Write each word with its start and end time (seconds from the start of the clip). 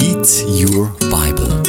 Eat 0.00 0.44
Your 0.46 0.94
Bible. 1.10 1.62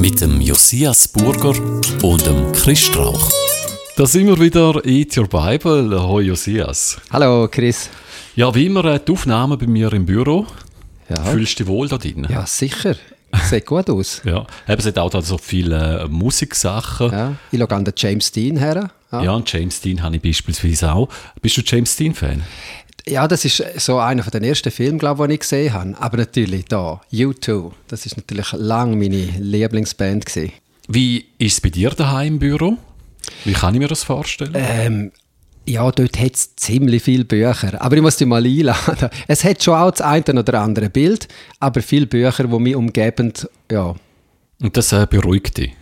Mit 0.00 0.20
dem 0.20 0.40
Josias 0.40 1.06
Burger 1.06 1.54
und 2.02 2.26
dem 2.26 2.50
Chris 2.52 2.80
Strauch. 2.86 3.30
Da 3.96 4.06
sind 4.06 4.26
wir 4.26 4.40
wieder, 4.40 4.84
Eat 4.84 5.16
Your 5.16 5.28
Bible. 5.28 6.02
Hoi 6.02 6.22
Josias. 6.22 6.98
Hallo 7.12 7.46
Chris. 7.50 7.90
Ja, 8.34 8.52
wie 8.54 8.66
immer 8.66 8.84
äh, 8.86 9.00
die 9.06 9.12
Aufnahme 9.12 9.56
bei 9.56 9.66
mir 9.66 9.92
im 9.92 10.04
Büro. 10.06 10.46
Ja, 11.08 11.22
Fühlst 11.26 11.60
du 11.60 11.64
dich 11.64 11.72
wohl 11.72 11.88
da 11.88 11.98
drin? 11.98 12.26
ja 12.28 12.44
sicher. 12.46 12.96
Sieht 13.48 13.66
gut 13.66 13.90
aus. 13.90 14.22
Ja, 14.24 14.46
eben, 14.68 14.78
es 14.80 14.86
hat 14.86 14.98
auch 14.98 15.10
da 15.10 15.20
so 15.22 15.38
viele 15.38 16.02
äh, 16.04 16.08
Musiksachen. 16.08 17.10
Ja. 17.12 17.18
Ja. 17.18 17.36
Ich 17.52 17.58
schaue 17.60 17.70
an 17.70 17.84
den 17.84 17.94
James 17.96 18.32
Dean 18.32 18.56
her. 18.56 18.90
Ja. 19.12 19.32
und 19.32 19.52
James 19.52 19.80
Dean 19.80 20.02
habe 20.02 20.16
ich 20.16 20.22
beispielsweise 20.22 20.92
auch. 20.92 21.08
Bist 21.40 21.56
du 21.56 21.62
James 21.64 21.94
Dean-Fan? 21.94 22.42
Ja, 23.06 23.28
das 23.28 23.44
ist 23.44 23.62
so 23.78 23.98
einer 23.98 24.22
von 24.22 24.30
den 24.30 24.44
ersten 24.44 24.70
Filmen, 24.70 24.98
glaube 24.98 25.22
ich, 25.22 25.26
den 25.26 25.34
ich 25.34 25.40
gesehen 25.40 25.72
habe. 25.72 25.94
Aber 25.98 26.16
natürlich 26.16 26.64
da, 26.66 27.00
U2. 27.12 27.72
Das 27.88 28.06
ist 28.06 28.16
natürlich 28.16 28.52
lange 28.52 28.96
meine 28.96 29.28
Lieblingsband. 29.38 30.26
Gewesen. 30.26 30.52
Wie 30.88 31.26
ist 31.38 31.54
es 31.54 31.60
bei 31.60 31.70
dir 31.70 31.90
daheim 31.90 32.34
im 32.34 32.38
Büro? 32.38 32.76
Wie 33.44 33.52
kann 33.52 33.74
ich 33.74 33.80
mir 33.80 33.88
das 33.88 34.04
vorstellen? 34.04 34.52
Ähm, 34.54 35.12
ja, 35.66 35.90
dort 35.90 36.18
hat 36.18 36.34
es 36.34 36.56
ziemlich 36.56 37.02
viele 37.02 37.24
Bücher. 37.24 37.80
Aber 37.80 37.96
ich 37.96 38.02
muss 38.02 38.16
dich 38.16 38.26
mal 38.26 38.44
einladen. 38.44 39.08
Es 39.28 39.44
hat 39.44 39.62
schon 39.62 39.74
auch 39.74 39.90
das 39.90 40.02
eine 40.02 40.40
oder 40.40 40.60
andere 40.60 40.90
Bild, 40.90 41.28
aber 41.58 41.80
viele 41.80 42.06
Bücher, 42.06 42.44
die 42.44 42.58
mich 42.58 42.76
umgeben, 42.76 43.32
ja, 43.70 43.94
Und 44.60 44.76
das 44.76 44.92
äh, 44.92 45.06
beruhigt 45.08 45.56
dich? 45.56 45.72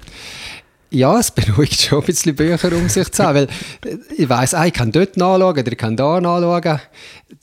Ja, 0.93 1.19
es 1.19 1.31
beruhigt 1.31 1.81
schon 1.81 2.01
ein 2.01 2.05
bisschen 2.05 2.37
Bücher 2.37 2.71
um 2.77 2.89
sich 2.89 3.11
zu 3.11 3.25
haben, 3.25 3.35
weil 3.35 3.49
äh, 3.91 3.97
ich 4.17 4.29
weiss, 4.29 4.53
ah, 4.53 4.67
ich 4.67 4.75
kann 4.75 4.93
dort 4.93 5.17
nachschauen 5.17 5.59
oder 5.59 5.73
ich 5.73 5.79
kann 5.79 5.97
da 5.97 6.21
nachschauen. 6.21 6.81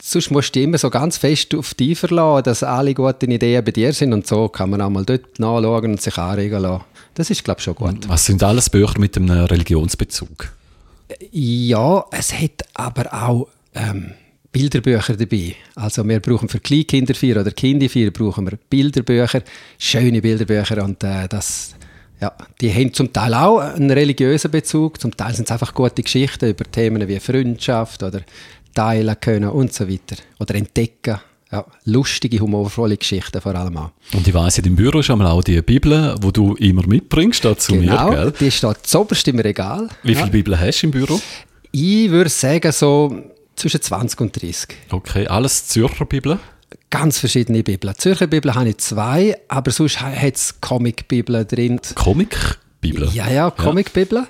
Sonst 0.00 0.30
musst 0.30 0.54
du 0.54 0.60
immer 0.60 0.78
so 0.78 0.88
ganz 0.88 1.18
fest 1.18 1.54
auf 1.56 1.74
dich 1.74 1.98
verlassen, 1.98 2.44
dass 2.44 2.62
alle 2.62 2.94
guten 2.94 3.30
Ideen 3.30 3.64
bei 3.64 3.72
dir 3.72 3.92
sind 3.92 4.12
und 4.12 4.26
so 4.26 4.48
kann 4.48 4.70
man 4.70 4.80
auch 4.80 4.90
mal 4.90 5.04
dort 5.04 5.40
nachschauen 5.40 5.90
und 5.90 6.00
sich 6.00 6.16
anregen 6.16 6.62
lassen. 6.62 6.84
Das 7.14 7.28
ist, 7.28 7.42
glaube 7.42 7.58
ich, 7.58 7.64
schon 7.64 7.74
gut. 7.74 8.08
Was 8.08 8.24
sind 8.24 8.40
alles 8.44 8.70
Bücher 8.70 9.00
mit 9.00 9.16
einem 9.16 9.46
Religionsbezug? 9.46 10.52
Ja, 11.32 12.04
es 12.12 12.32
hat 12.32 12.62
aber 12.74 13.12
auch 13.12 13.48
ähm, 13.74 14.12
Bilderbücher 14.52 15.16
dabei. 15.16 15.56
Also 15.74 16.06
wir 16.06 16.20
brauchen 16.20 16.48
für 16.48 16.60
Kleinkinderfeier 16.60 17.40
oder 17.40 17.50
Kinderfeier 17.50 18.12
brauchen 18.12 18.48
wir 18.48 18.58
Bilderbücher, 18.70 19.42
schöne 19.76 20.22
Bilderbücher 20.22 20.84
und 20.84 21.02
äh, 21.02 21.26
das, 21.28 21.74
ja, 22.20 22.32
die 22.60 22.72
haben 22.72 22.92
zum 22.92 23.12
Teil 23.12 23.34
auch 23.34 23.58
einen 23.58 23.90
religiösen 23.90 24.50
Bezug, 24.50 25.00
zum 25.00 25.16
Teil 25.16 25.34
sind 25.34 25.46
es 25.46 25.52
einfach 25.52 25.72
gute 25.72 26.02
Geschichten 26.02 26.50
über 26.50 26.64
Themen 26.64 27.06
wie 27.08 27.18
Freundschaft 27.18 28.02
oder 28.02 28.20
teilen 28.74 29.16
können 29.20 29.50
und 29.50 29.72
so 29.72 29.88
weiter 29.88 30.16
oder 30.38 30.54
entdecken. 30.54 31.18
Ja, 31.52 31.66
lustige, 31.84 32.38
humorvolle 32.38 32.96
Geschichten 32.96 33.40
vor 33.40 33.56
allem 33.56 33.76
auch. 33.76 33.90
Und 34.14 34.28
ich 34.28 34.32
weiss, 34.32 34.58
in 34.58 34.64
deinem 34.64 34.76
Büro 34.76 35.00
ist 35.00 35.10
auch 35.10 35.42
die 35.42 35.60
Bibel, 35.62 36.14
die 36.22 36.32
du 36.32 36.54
immer 36.54 36.86
mitbringst, 36.86 37.44
da 37.44 37.58
zu 37.58 37.72
genau, 37.72 38.10
mir, 38.10 38.16
gell? 38.16 38.32
die 38.38 38.50
steht 38.52 38.76
zuoberst 38.86 39.26
im 39.26 39.40
Regal. 39.40 39.88
Wie 40.04 40.14
viele 40.14 40.30
Bibeln 40.30 40.60
hast 40.60 40.82
du 40.82 40.86
im 40.86 40.90
Büro? 40.92 41.20
Ich 41.72 42.08
würde 42.10 42.30
sagen 42.30 42.70
so 42.70 43.24
zwischen 43.56 43.82
20 43.82 44.20
und 44.20 44.40
30. 44.40 44.68
Okay, 44.90 45.26
alles 45.26 45.66
Zürcher 45.66 46.04
Bibeln? 46.04 46.38
Ganz 46.90 47.18
verschiedene 47.18 47.62
Bibeln. 47.62 47.94
Die 47.94 48.00
Zürcher 48.00 48.26
Bibel 48.26 48.54
habe 48.54 48.68
ich 48.68 48.78
zwei, 48.78 49.36
aber 49.48 49.70
sonst 49.70 50.00
hat 50.00 50.34
es 50.34 50.60
Comic-Bibeln 50.60 51.46
drin. 51.46 51.80
Comic-Bibeln? 51.94 53.12
Ja, 53.12 53.30
ja, 53.30 53.50
Comic-Bibeln. 53.50 54.26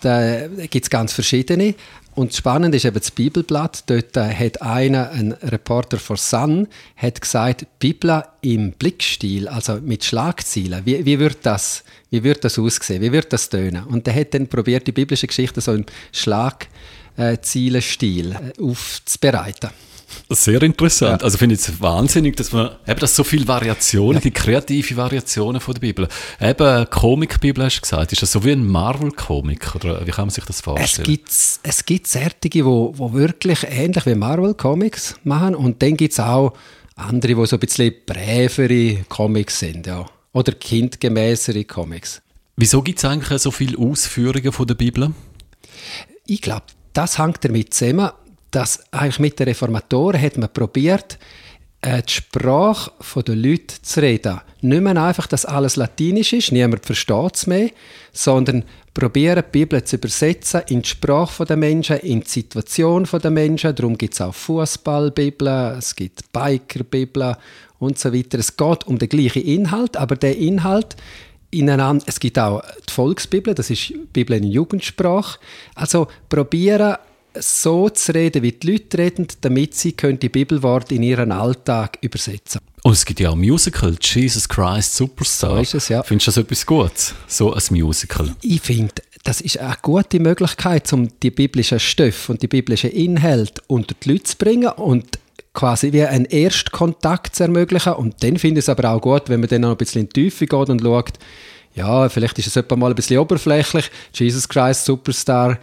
Da 0.00 0.46
gibt 0.46 0.84
es 0.84 0.90
ganz 0.90 1.12
verschiedene. 1.12 1.74
Und 2.14 2.32
spannend 2.32 2.74
ist 2.74 2.84
eben 2.84 2.98
das 2.98 3.10
Bibelblatt. 3.10 3.90
Dort 3.90 4.16
äh, 4.16 4.32
hat 4.32 4.62
einer, 4.62 5.10
ein 5.10 5.32
Reporter 5.32 5.98
von 5.98 6.16
Sun, 6.16 6.68
hat 6.96 7.20
gesagt, 7.20 7.66
Bibel 7.80 8.22
im 8.40 8.72
Blickstil, 8.72 9.48
also 9.48 9.80
mit 9.80 10.04
Schlagzeilen. 10.04 10.82
Wie, 10.84 11.04
wie 11.04 11.18
wird 11.18 11.38
das, 11.42 11.82
wie 12.10 12.22
wird 12.22 12.44
das 12.44 12.56
aussehen? 12.58 13.02
Wie 13.02 13.10
wird 13.10 13.32
das 13.32 13.48
tönen? 13.48 13.82
Und 13.84 14.06
der 14.06 14.14
hat 14.14 14.34
dann 14.34 14.46
probiert, 14.46 14.86
die 14.86 14.92
biblische 14.92 15.26
Geschichte 15.26 15.60
so 15.60 15.72
im 15.72 15.86
Schlagzeilenstil 16.12 18.32
äh, 18.32 18.52
aufzubereiten. 18.62 19.70
Sehr 20.30 20.62
interessant. 20.62 21.22
Also 21.22 21.38
finde 21.38 21.54
ich 21.54 21.60
es 21.60 21.80
wahnsinnig, 21.80 22.36
dass 22.36 22.52
man 22.52 22.70
eben 22.86 23.00
das 23.00 23.14
so 23.14 23.24
viele 23.24 23.46
Variationen, 23.46 24.20
die 24.20 24.30
kreative 24.30 24.96
Variationen 24.96 25.60
von 25.60 25.74
der 25.74 25.80
Bibel. 25.80 26.08
Eben 26.40 26.88
Comic-Bibel 26.90 27.64
hast 27.64 27.76
du 27.76 27.80
gesagt. 27.82 28.12
Ist 28.12 28.22
das 28.22 28.32
so 28.32 28.44
wie 28.44 28.52
ein 28.52 28.66
Marvel-Comic? 28.66 29.74
Oder 29.74 30.06
wie 30.06 30.10
kann 30.10 30.26
man 30.26 30.30
sich 30.30 30.44
das 30.44 30.56
Es 30.56 30.62
vorstellen? 30.62 31.06
gibt, 31.06 31.28
es 31.30 31.84
gibt 31.84 32.06
Sertige, 32.06 32.64
wo, 32.64 32.92
wo 32.96 33.12
wirklich 33.12 33.64
ähnlich 33.68 34.06
wie 34.06 34.14
Marvel 34.14 34.54
Comics 34.54 35.14
machen 35.24 35.54
und 35.54 35.82
dann 35.82 35.96
gibt 35.96 36.12
es 36.12 36.20
auch 36.20 36.54
andere, 36.96 37.34
die 37.34 37.46
so 37.46 37.56
ein 37.56 37.60
bisschen 37.60 37.92
brävere 38.06 39.04
Comics 39.08 39.58
sind, 39.58 39.86
ja. 39.86 40.06
Oder 40.32 40.52
kindgemäßere 40.52 41.64
Comics. 41.64 42.20
Wieso 42.56 42.82
gibt 42.82 42.98
es 42.98 43.04
eigentlich 43.04 43.40
so 43.40 43.50
viele 43.50 43.78
Ausführungen 43.78 44.52
von 44.52 44.66
der 44.66 44.74
Bibel? 44.74 45.12
Ich 46.26 46.40
glaube, 46.40 46.64
das 46.92 47.18
hängt 47.18 47.44
damit 47.44 47.74
zusammen, 47.74 48.10
dass 48.54 48.80
eigentlich 48.92 49.18
mit 49.18 49.38
den 49.38 49.48
Reformatoren 49.48 50.20
hat 50.20 50.36
man 50.38 50.52
probiert, 50.52 51.18
äh, 51.80 52.02
die 52.02 52.12
Sprache 52.12 52.92
der 53.22 53.34
Leute 53.34 53.82
zu 53.82 54.00
reden. 54.00 54.40
Nicht 54.60 54.80
mehr 54.80 54.96
einfach, 54.96 55.26
dass 55.26 55.44
alles 55.44 55.76
Latinisch 55.76 56.32
ist, 56.32 56.52
niemand 56.52 56.86
versteht 56.86 57.34
es 57.34 57.46
mehr, 57.46 57.70
sondern 58.12 58.64
probieren, 58.94 59.42
die 59.44 59.58
Bibel 59.58 59.82
zu 59.82 59.96
übersetzen 59.96 60.62
in 60.68 60.82
die 60.82 60.88
Sprache 60.88 61.44
der 61.44 61.56
Menschen, 61.56 61.98
in 61.98 62.20
die 62.20 62.28
Situation 62.28 63.08
der 63.12 63.30
Menschen. 63.30 63.74
Darum 63.74 63.98
gibt 63.98 64.14
es 64.14 64.20
auch 64.20 64.34
Fußballbibeln, 64.34 65.78
es 65.78 65.96
gibt 65.96 66.32
Bikerbibeln 66.32 67.36
und 67.80 67.98
so 67.98 68.14
weiter. 68.14 68.38
Es 68.38 68.56
geht 68.56 68.86
um 68.86 68.98
den 68.98 69.08
gleichen 69.08 69.42
Inhalt, 69.42 69.96
aber 69.96 70.14
der 70.14 70.38
Inhalt 70.38 70.96
ineinander. 71.50 72.04
Es 72.06 72.20
gibt 72.20 72.38
auch 72.38 72.62
die 72.88 72.92
Volksbibel, 72.92 73.52
das 73.52 73.70
ist 73.70 73.88
die 73.88 73.98
Bibel 74.12 74.36
in 74.36 74.44
Jugendsprache. 74.44 75.40
Also 75.74 76.06
probieren, 76.28 76.96
so 77.38 77.88
zu 77.88 78.12
reden, 78.12 78.42
wie 78.42 78.52
die 78.52 78.72
Leute 78.72 78.98
reden, 78.98 79.26
damit 79.40 79.74
sie 79.74 79.92
können 79.92 80.18
die 80.18 80.28
Bibelworte 80.28 80.94
in 80.94 81.02
ihren 81.02 81.32
Alltag 81.32 81.98
übersetzen 82.00 82.60
Und 82.82 82.92
es 82.92 83.04
gibt 83.04 83.20
ja 83.20 83.30
auch 83.30 83.36
Musical, 83.36 83.96
Jesus 84.00 84.48
Christ 84.48 84.94
Superstar. 84.94 85.64
So 85.64 85.78
es, 85.78 85.88
ja. 85.88 86.02
Findest 86.02 86.28
du 86.28 86.30
das 86.30 86.44
etwas 86.44 86.66
Gutes? 86.66 87.14
So 87.26 87.52
ein 87.52 87.62
Musical? 87.70 88.34
Ich 88.42 88.60
finde, 88.60 88.94
das 89.24 89.40
ist 89.40 89.58
eine 89.58 89.76
gute 89.80 90.20
Möglichkeit, 90.20 90.92
um 90.92 91.08
die 91.22 91.30
biblischen 91.30 91.80
Stoffe 91.80 92.32
und 92.32 92.42
die 92.42 92.48
biblischen 92.48 92.90
Inhalte 92.90 93.62
unter 93.66 93.94
die 93.94 94.12
Leute 94.12 94.24
zu 94.24 94.36
bringen 94.36 94.68
und 94.68 95.18
quasi 95.54 95.92
wie 95.92 96.04
einen 96.04 96.26
Erstkontakt 96.26 97.36
zu 97.36 97.44
ermöglichen. 97.44 97.94
Und 97.94 98.22
dann 98.22 98.36
finde 98.38 98.58
ich 98.58 98.64
es 98.64 98.68
aber 98.68 98.90
auch 98.90 99.00
gut, 99.00 99.28
wenn 99.28 99.40
man 99.40 99.48
dann 99.48 99.62
noch 99.62 99.70
ein 99.70 99.76
bisschen 99.76 100.02
in 100.02 100.08
die 100.08 100.24
Tiefe 100.24 100.46
geht 100.46 100.68
und 100.68 100.82
schaut, 100.82 101.12
ja, 101.74 102.08
vielleicht 102.08 102.38
ist 102.38 102.48
es 102.48 102.56
etwa 102.56 102.76
mal 102.76 102.90
ein 102.90 102.94
bisschen 102.94 103.18
oberflächlich, 103.18 103.90
Jesus 104.12 104.48
Christ 104.48 104.84
Superstar. 104.84 105.58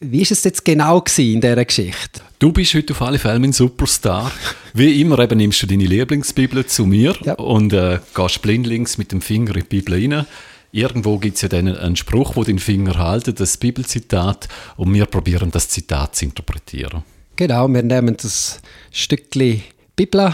Wie 0.00 0.22
ist 0.22 0.30
es 0.30 0.44
jetzt 0.44 0.64
genau 0.64 1.00
gewesen 1.00 1.34
in 1.34 1.40
dieser 1.40 1.64
Geschichte? 1.64 2.20
Du 2.38 2.52
bist 2.52 2.72
heute 2.74 2.92
auf 2.92 3.02
alle 3.02 3.18
Fälle 3.18 3.40
mein 3.40 3.52
Superstar. 3.52 4.30
Wie 4.72 5.00
immer 5.00 5.18
eben 5.18 5.38
nimmst 5.38 5.60
du 5.60 5.66
deine 5.66 5.86
Lieblingsbibel 5.86 6.64
zu 6.66 6.86
mir 6.86 7.16
Ja. 7.24 7.34
und 7.34 7.72
äh, 7.72 7.98
gehst 8.14 8.40
blindlings 8.40 8.96
mit 8.96 9.10
dem 9.10 9.20
Finger 9.20 9.56
in 9.56 9.62
die 9.68 9.80
Bibel 9.80 9.94
rein. 9.94 10.24
Irgendwo 10.70 11.18
gibt 11.18 11.34
es 11.34 11.42
ja 11.42 11.48
dann 11.48 11.66
einen 11.66 11.96
Spruch, 11.96 12.36
wo 12.36 12.44
den 12.44 12.60
Finger 12.60 12.96
haltet, 12.96 13.40
das 13.40 13.56
Bibelzitat, 13.56 14.46
und 14.76 14.94
wir 14.94 15.06
probieren 15.06 15.50
das 15.50 15.68
Zitat 15.68 16.14
zu 16.14 16.26
interpretieren. 16.26 17.02
Genau, 17.34 17.66
wir 17.66 17.82
nehmen 17.82 18.16
das 18.16 18.60
Stückchen 18.92 19.64
Bibel 19.96 20.32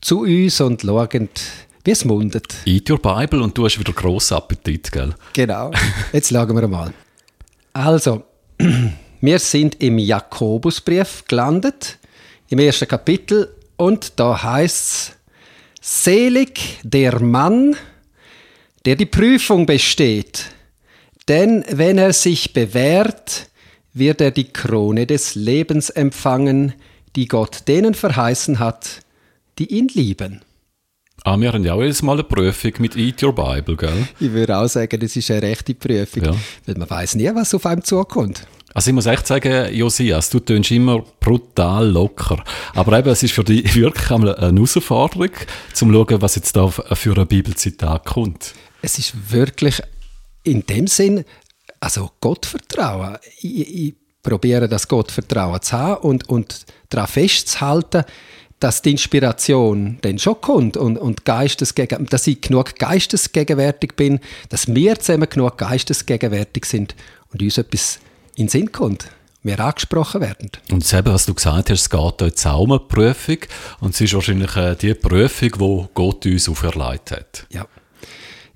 zu 0.00 0.20
uns 0.20 0.60
und 0.60 0.82
schauen, 0.82 1.28
wie 1.84 1.90
es 1.90 2.04
mundet. 2.04 2.54
Eat 2.64 2.88
your 2.88 3.02
Bible 3.02 3.42
und 3.42 3.58
du 3.58 3.64
hast 3.64 3.76
wieder 3.80 3.92
grossen 3.92 4.34
Appetit, 4.36 4.92
gell? 4.92 5.14
Genau. 5.32 5.72
Jetzt 6.12 6.28
schauen 6.28 6.54
wir 6.54 6.68
mal. 6.68 6.92
Also, 7.72 8.22
wir 9.20 9.38
sind 9.38 9.82
im 9.82 9.98
Jakobusbrief 9.98 11.24
gelandet, 11.26 11.98
im 12.48 12.58
ersten 12.58 12.88
Kapitel, 12.88 13.54
und 13.76 14.18
da 14.20 14.42
heißt 14.42 14.74
es: 14.74 15.12
Selig 15.80 16.78
der 16.82 17.20
Mann, 17.20 17.76
der 18.84 18.96
die 18.96 19.06
Prüfung 19.06 19.66
besteht, 19.66 20.46
denn 21.28 21.64
wenn 21.70 21.96
er 21.96 22.12
sich 22.12 22.52
bewährt, 22.52 23.48
wird 23.94 24.20
er 24.20 24.30
die 24.30 24.52
Krone 24.52 25.06
des 25.06 25.34
Lebens 25.34 25.90
empfangen, 25.90 26.74
die 27.16 27.26
Gott 27.26 27.66
denen 27.66 27.94
verheißen 27.94 28.58
hat, 28.58 29.00
die 29.58 29.66
ihn 29.66 29.88
lieben. 29.88 30.42
Ah, 31.24 31.36
wir 31.38 31.52
haben 31.52 31.64
ja 31.64 31.74
auch 31.74 31.82
jedes 31.82 32.02
Mal 32.02 32.14
eine 32.14 32.24
Prüfung 32.24 32.72
mit 32.78 32.96
Eat 32.96 33.22
Your 33.22 33.34
Bible, 33.34 33.76
gell? 33.76 34.08
Ich 34.18 34.32
würde 34.32 34.56
auch 34.56 34.66
sagen, 34.68 34.98
das 35.00 35.14
ist 35.16 35.30
eine 35.30 35.42
rechte 35.42 35.74
Prüfung, 35.74 36.24
Ja. 36.24 36.34
weil 36.66 36.74
man 36.76 36.88
weiß 36.88 37.16
nie, 37.16 37.30
was 37.34 37.54
auf 37.54 37.66
einem 37.66 37.84
zukommt. 37.84 38.46
Also 38.72 38.90
ich 38.90 38.94
muss 38.94 39.06
echt 39.06 39.26
sagen, 39.26 39.74
Josias, 39.74 40.30
du 40.30 40.38
tönst 40.40 40.70
immer 40.70 41.04
brutal 41.20 41.88
locker. 41.88 42.42
Aber 42.74 42.98
eben, 42.98 43.08
es 43.10 43.22
ist 43.22 43.32
für 43.34 43.44
dich 43.44 43.74
wirklich 43.74 44.10
einmal 44.10 44.34
eine 44.36 44.54
Herausforderung, 44.54 45.30
zum 45.74 45.92
zu 45.92 46.04
schauen, 46.08 46.22
was 46.22 46.36
jetzt 46.36 46.56
da 46.56 46.68
für 46.68 47.18
ein 47.18 47.26
Bibelzitat 47.26 48.06
kommt. 48.06 48.54
Es 48.80 48.98
ist 48.98 49.32
wirklich 49.32 49.82
in 50.44 50.64
dem 50.66 50.86
Sinn, 50.86 51.24
also 51.80 52.10
Gottvertrauen. 52.20 53.18
Ich, 53.42 53.74
ich 53.86 53.94
probiere 54.22 54.68
das 54.68 54.86
Gottvertrauen 54.88 55.60
zu 55.60 55.72
haben 55.76 56.02
und, 56.02 56.28
und 56.28 56.64
daran 56.88 57.08
festzuhalten, 57.08 58.04
dass 58.60 58.82
die 58.82 58.92
Inspiration 58.92 59.98
dann 60.02 60.18
schon 60.18 60.40
kommt 60.40 60.76
und, 60.76 60.98
und 60.98 61.24
Geistesgegen, 61.24 62.06
dass 62.06 62.26
ich 62.26 62.40
genug 62.40 62.78
geistesgegenwärtig 62.78 63.96
bin, 63.96 64.20
dass 64.50 64.72
wir 64.72 64.98
zusammen 64.98 65.28
genug 65.28 65.58
geistesgegenwärtig 65.58 66.66
sind 66.66 66.94
und 67.32 67.42
uns 67.42 67.58
etwas 67.58 67.98
in 68.36 68.46
den 68.46 68.48
Sinn 68.50 68.72
kommt 68.72 69.10
wir 69.42 69.58
angesprochen 69.60 70.20
werden. 70.20 70.50
Und 70.70 70.84
das 70.84 70.92
eben, 70.92 71.12
was 71.12 71.26
du 71.26 71.34
gesagt 71.34 71.70
hast, 71.70 71.80
es 71.80 71.90
geht 71.90 72.46
auch 72.46 72.60
um 72.60 72.72
eine 72.72 72.80
Prüfung 72.80 73.38
und 73.80 73.94
es 73.94 74.00
ist 74.00 74.14
wahrscheinlich 74.14 74.54
äh, 74.56 74.74
die 74.76 74.94
Prüfung, 74.94 75.52
die 75.58 75.88
Gott 75.94 76.26
uns 76.26 76.48
auferlegt 76.48 77.12
hat. 77.12 77.46
Ja. 77.50 77.66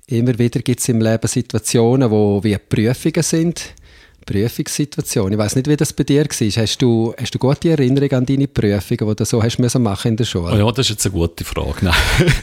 Immer 0.07 0.37
wieder 0.37 0.59
gibt 0.59 0.81
es 0.81 0.89
im 0.89 1.01
Leben 1.01 1.27
Situationen, 1.27 2.11
wo 2.11 2.43
wie 2.43 2.57
Prüfungen 2.57 3.23
sind. 3.23 3.73
Prüfungssituation. 4.25 5.31
Ich 5.31 5.37
weiß 5.37 5.55
nicht, 5.55 5.67
wie 5.67 5.77
das 5.77 5.93
bei 5.93 6.03
dir 6.03 6.25
war. 6.25 6.63
Hast 6.63 6.81
du, 6.81 7.13
hast 7.19 7.35
du 7.35 7.39
gute 7.39 7.69
Erinnerung 7.69 8.11
an 8.11 8.25
deine 8.25 8.47
Prüfungen, 8.47 9.09
die 9.09 9.15
du 9.15 9.25
so 9.25 9.41
hast 9.41 9.59
müssen 9.59 9.83
machen 9.83 10.09
in 10.09 10.17
der 10.17 10.25
Schule? 10.25 10.53
Oh 10.53 10.57
ja, 10.57 10.71
das 10.71 10.87
ist 10.87 10.91
jetzt 10.91 11.05
eine 11.05 11.13
gute 11.13 11.43
Frage. 11.43 11.85
Nein. 11.85 11.93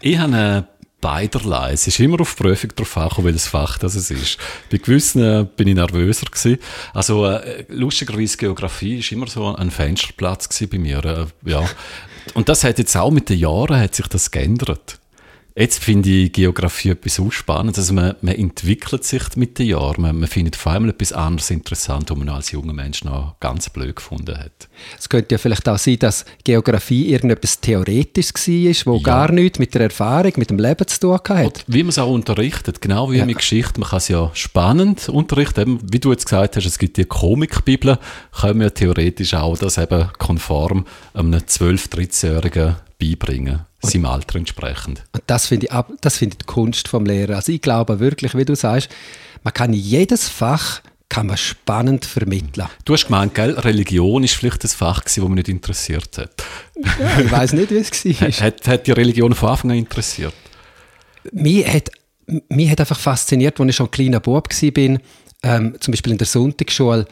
ich 0.00 0.18
habe 0.18 0.32
eine 0.32 0.66
beiderlei. 1.02 1.72
Es 1.72 1.86
ist 1.86 2.00
immer 2.00 2.20
auf 2.20 2.36
Prüfung 2.36 2.70
drauf 2.74 2.96
angekommen, 2.96 3.26
welches 3.26 3.48
Fach 3.48 3.76
das 3.76 3.94
es 3.94 4.10
ist. 4.10 4.38
Bei 4.70 4.78
gewissen 4.78 5.22
äh, 5.22 5.46
bin 5.56 5.68
ich 5.68 5.74
nervöser 5.74 6.26
gewesen. 6.26 6.58
Also 6.94 7.26
äh, 7.26 7.66
lustigerweise 7.68 8.38
Geografie 8.38 9.00
ist 9.00 9.12
immer 9.12 9.26
so 9.26 9.54
ein 9.54 9.70
Fensterplatz 9.70 10.48
bei 10.70 10.78
mir. 10.78 11.04
Äh, 11.04 11.50
ja. 11.50 11.68
Und 12.34 12.48
das 12.48 12.64
hat 12.64 12.78
jetzt 12.78 12.96
auch 12.96 13.10
mit 13.10 13.28
den 13.28 13.38
Jahren 13.38 13.78
hat 13.78 13.94
sich 13.94 14.06
das 14.06 14.30
geändert. 14.30 15.00
Jetzt 15.54 15.84
finde 15.84 16.08
ich 16.08 16.32
Geografie 16.32 16.90
etwas 16.90 17.16
so 17.16 17.30
spannend. 17.30 17.76
Also 17.76 17.92
man, 17.92 18.14
man 18.22 18.34
entwickelt 18.34 19.04
sich 19.04 19.22
mit 19.36 19.58
den 19.58 19.66
Jahren. 19.66 20.00
Man, 20.00 20.18
man 20.18 20.28
findet 20.28 20.56
vor 20.56 20.72
allem 20.72 20.88
etwas 20.88 21.12
anderes 21.12 21.50
interessant, 21.50 22.10
was 22.10 22.16
man 22.16 22.30
als 22.30 22.52
junger 22.52 22.72
Mensch 22.72 23.04
noch 23.04 23.38
ganz 23.38 23.68
blöd 23.68 23.96
gefunden 23.96 24.38
hat. 24.38 24.68
Es 24.98 25.10
könnte 25.10 25.34
ja 25.34 25.38
vielleicht 25.38 25.68
auch 25.68 25.76
sein, 25.76 25.98
dass 25.98 26.24
Geografie 26.44 27.10
irgendetwas 27.10 27.60
Theoretisches 27.60 28.86
war, 28.86 28.92
wo 28.94 28.96
ja. 28.96 29.02
gar 29.02 29.32
nichts 29.32 29.58
mit 29.58 29.74
der 29.74 29.82
Erfahrung, 29.82 30.32
mit 30.36 30.48
dem 30.48 30.58
Leben 30.58 30.86
zu 30.86 31.00
tun 31.00 31.18
hat. 31.28 31.28
Und 31.28 31.64
wie 31.66 31.82
man 31.82 31.90
es 31.90 31.98
auch 31.98 32.10
unterrichtet, 32.10 32.80
genau 32.80 33.10
wie 33.10 33.18
ja. 33.18 33.26
mit 33.26 33.36
Geschichte. 33.36 33.78
Man 33.78 33.90
kann 33.90 33.98
es 33.98 34.08
ja 34.08 34.30
spannend 34.32 35.10
unterrichten. 35.10 35.60
Eben, 35.60 35.80
wie 35.92 36.00
du 36.00 36.12
jetzt 36.12 36.24
gesagt 36.24 36.56
hast, 36.56 36.64
es 36.64 36.78
gibt 36.78 36.96
die 36.96 37.04
Komikbibel, 37.04 37.98
können 38.40 38.60
wir 38.60 38.72
theoretisch 38.72 39.34
auch 39.34 39.58
das 39.58 39.76
eben 39.76 40.08
konform 40.18 40.86
einem 41.12 41.40
12-, 41.40 41.90
13-Jährigen 41.90 42.76
beibringen, 43.02 43.66
seinem 43.80 44.06
Alter 44.06 44.36
entsprechend. 44.36 45.02
Und 45.12 45.22
das 45.26 45.46
finde 45.46 45.66
ich, 45.66 45.96
das 46.00 46.18
finde 46.18 46.34
ich 46.34 46.38
die 46.38 46.46
Kunst 46.46 46.88
vom 46.88 47.04
Lehrer. 47.04 47.36
Also 47.36 47.52
ich 47.52 47.60
glaube 47.60 48.00
wirklich, 48.00 48.36
wie 48.36 48.44
du 48.44 48.54
sagst, 48.54 48.88
man 49.42 49.52
kann 49.52 49.72
jedes 49.72 50.28
Fach 50.28 50.80
kann 51.08 51.26
man 51.26 51.36
spannend 51.36 52.06
vermitteln. 52.06 52.66
Du 52.86 52.94
hast 52.94 53.04
gemeint, 53.04 53.34
gell, 53.34 53.50
Religion 53.58 54.24
ist 54.24 54.34
vielleicht 54.34 54.64
das 54.64 54.72
Fach 54.72 55.00
das 55.02 55.18
mich 55.18 55.28
nicht 55.28 55.48
interessiert 55.48 56.16
hat. 56.16 56.42
Ja, 56.98 57.20
ich 57.20 57.30
weiß 57.30 57.52
nicht, 57.52 57.70
wie 57.70 57.76
es 57.76 58.04
war. 58.20 58.30
hat, 58.30 58.66
hat 58.66 58.86
die 58.86 58.92
Religion 58.92 59.34
von 59.34 59.50
Anfang 59.50 59.72
an 59.72 59.76
interessiert? 59.76 60.32
Mich 61.30 61.66
hat, 61.66 61.90
mich 62.48 62.70
hat 62.70 62.80
einfach 62.80 62.98
fasziniert, 62.98 63.60
als 63.60 63.68
ich 63.68 63.76
schon 63.76 63.88
ein 63.88 63.90
kleiner 63.90 64.20
Bub 64.20 64.48
war, 64.48 64.98
ähm, 65.42 65.76
zum 65.80 65.92
Beispiel 65.92 66.12
in 66.12 66.18
der 66.18 66.26
Sonntagsschule, 66.26 67.06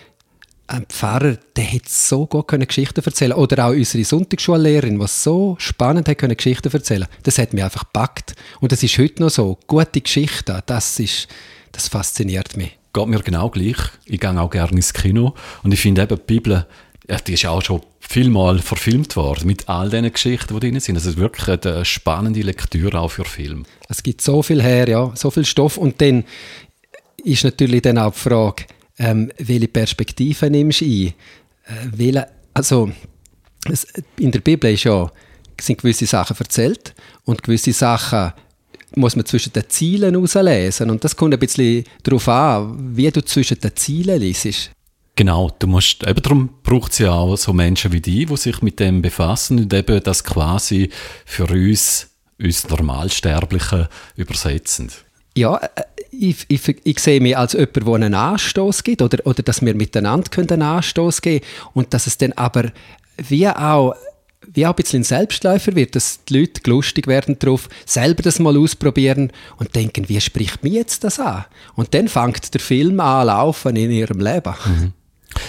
ein 0.71 0.87
Pfarrer, 0.87 1.37
der 1.57 1.73
hat 1.73 1.89
so 1.89 2.27
gut 2.27 2.49
können 2.49 2.67
Geschichten 2.67 3.05
erzählen 3.05 3.33
Oder 3.33 3.67
auch 3.67 3.71
unsere 3.71 4.05
Sonntagsschullehrerin, 4.05 4.99
die 4.99 5.07
so 5.09 5.57
spannend 5.59 6.09
hat 6.09 6.19
können 6.19 6.37
Geschichten 6.37 6.73
erzählen 6.73 7.09
Das 7.25 7.39
hat 7.39 7.53
mich 7.53 7.65
einfach 7.65 7.85
gepackt. 7.85 8.35
Und 8.61 8.73
das 8.73 8.83
ist 8.83 8.97
heute 8.99 9.23
noch 9.23 9.31
so. 9.31 9.59
Gute 9.67 10.01
Geschichten, 10.01 10.61
das, 10.67 11.01
ist, 11.01 11.29
das 11.73 11.89
fasziniert 11.89 12.57
mich. 12.57 12.79
Geht 12.93 13.07
mir 13.07 13.21
genau 13.21 13.51
gleich. 13.51 13.79
Ich 14.07 14.21
gehe 14.21 14.41
auch 14.41 14.51
gerne 14.51 14.73
ins 14.73 14.93
Kino. 14.93 15.35
Und 15.63 15.75
ich 15.75 15.81
finde 15.81 16.03
eben, 16.03 16.17
die 16.17 16.23
Bibel, 16.35 16.67
ja, 17.09 17.17
die 17.19 17.35
ist 17.35 17.47
auch 17.47 17.63
schon 17.63 17.83
vielmal 17.99 18.59
verfilmt 18.59 19.15
worden, 19.17 19.47
mit 19.47 19.69
all 19.69 19.91
diesen 19.91 20.13
Geschichten, 20.13 20.55
die 20.55 20.61
drin 20.61 20.81
sind. 20.81 20.97
Es 20.97 21.07
ist 21.07 21.17
wirklich 21.17 21.49
eine 21.49 21.85
spannende 21.85 22.43
Lektüre 22.43 23.01
auch 23.01 23.11
für 23.11 23.25
Film. 23.25 23.65
Es 23.89 24.03
gibt 24.03 24.21
so 24.21 24.43
viel 24.43 24.63
her, 24.63 24.89
ja, 24.89 25.13
so 25.15 25.31
viel 25.31 25.45
Stoff. 25.45 25.77
Und 25.77 26.01
dann 26.01 26.25
ist 27.25 27.45
natürlich 27.45 27.83
dann 27.83 27.99
auch 27.99 28.13
die 28.13 28.19
Frage, 28.19 28.65
ähm, 29.01 29.33
welche 29.39 29.69
Perspektive 29.69 30.51
nimmst 30.51 30.83
du 30.83 30.85
ein? 30.85 31.07
Äh, 31.07 31.13
welche, 31.97 32.29
also, 32.55 32.91
es, 33.71 33.87
in 34.19 34.31
der 34.31 34.41
Bibel 34.41 34.73
ist 34.73 34.85
ja, 34.85 35.11
sind 35.61 35.79
gewisse 35.79 36.07
Sachen 36.07 36.37
erzählt 36.39 36.95
und 37.25 37.43
gewisse 37.43 37.73
Sachen 37.73 38.33
muss 38.97 39.17
man 39.17 39.25
zwischen 39.25 39.53
den 39.53 39.69
Zielen 39.69 40.15
herauslesen. 40.15 40.91
Und 40.91 41.05
das 41.05 41.17
kommt 41.17 41.33
ein 41.33 41.41
bisschen 41.41 41.85
darauf 42.03 42.29
an, 42.29 42.97
wie 42.97 43.11
du 43.11 43.25
zwischen 43.25 43.59
den 43.61 43.75
Zielen 43.77 44.21
liest. 44.21 44.71
Genau, 45.17 45.51
du 45.59 45.67
musst, 45.67 46.07
eben 46.07 46.23
darum 46.23 46.51
braucht 46.63 46.93
es 46.93 46.99
ja 46.99 47.13
auch 47.13 47.37
so 47.37 47.53
Menschen 47.53 47.93
wie 47.93 48.01
die, 48.01 48.27
die 48.27 48.37
sich 48.37 48.63
mit 48.63 48.81
dem 48.81 49.03
befassen 49.03 49.59
und 49.59 49.73
eben 49.73 50.03
das 50.03 50.25
quasi 50.25 50.91
für 51.25 51.47
uns, 51.47 52.09
uns 52.39 52.69
Normalsterblichen 52.69 53.89
übersetzen. 54.17 54.91
Ja, 55.37 55.57
äh, 55.57 55.83
ich, 56.11 56.45
ich, 56.49 56.77
ich, 56.85 56.99
sehe 56.99 57.21
mich 57.21 57.37
als 57.37 57.53
jemand, 57.53 57.77
der 57.77 57.95
einen 57.95 58.15
Anstoß 58.15 58.83
gibt 58.83 59.03
oder, 59.03 59.25
oder 59.27 59.43
dass 59.43 59.63
wir 59.63 59.75
miteinander 59.75 60.31
einen 60.39 60.63
Anstoß 60.63 61.23
geben 61.23 61.41
können 61.41 61.71
und 61.75 61.95
dass 61.95 62.07
es 62.07 62.19
dann 62.19 62.33
aber 62.33 62.73
wie 63.17 63.49
auch, 63.49 63.95
wie 64.53 64.67
auch 64.67 64.71
ein 64.71 64.77
bisschen 64.77 65.05
Selbstläufer 65.05 65.75
wird, 65.77 65.95
dass 65.95 66.25
die 66.25 66.41
Leute 66.41 66.69
lustig 66.69 67.07
werden 67.07 67.39
darauf, 67.39 67.69
selber 67.87 68.23
das 68.23 68.39
mal 68.39 68.57
ausprobieren 68.57 69.33
und 69.59 69.75
denken, 69.75 70.09
wie 70.09 70.21
spricht 70.21 70.65
mir 70.65 70.71
jetzt 70.71 71.05
das 71.05 71.21
an? 71.21 71.45
Und 71.75 71.95
dann 71.95 72.09
fängt 72.09 72.53
der 72.53 72.61
Film 72.61 72.99
an 73.01 73.27
laufen 73.27 73.77
in 73.77 73.91
ihrem 73.91 74.21
Leben. 74.21 74.55
Mhm. 74.65 74.93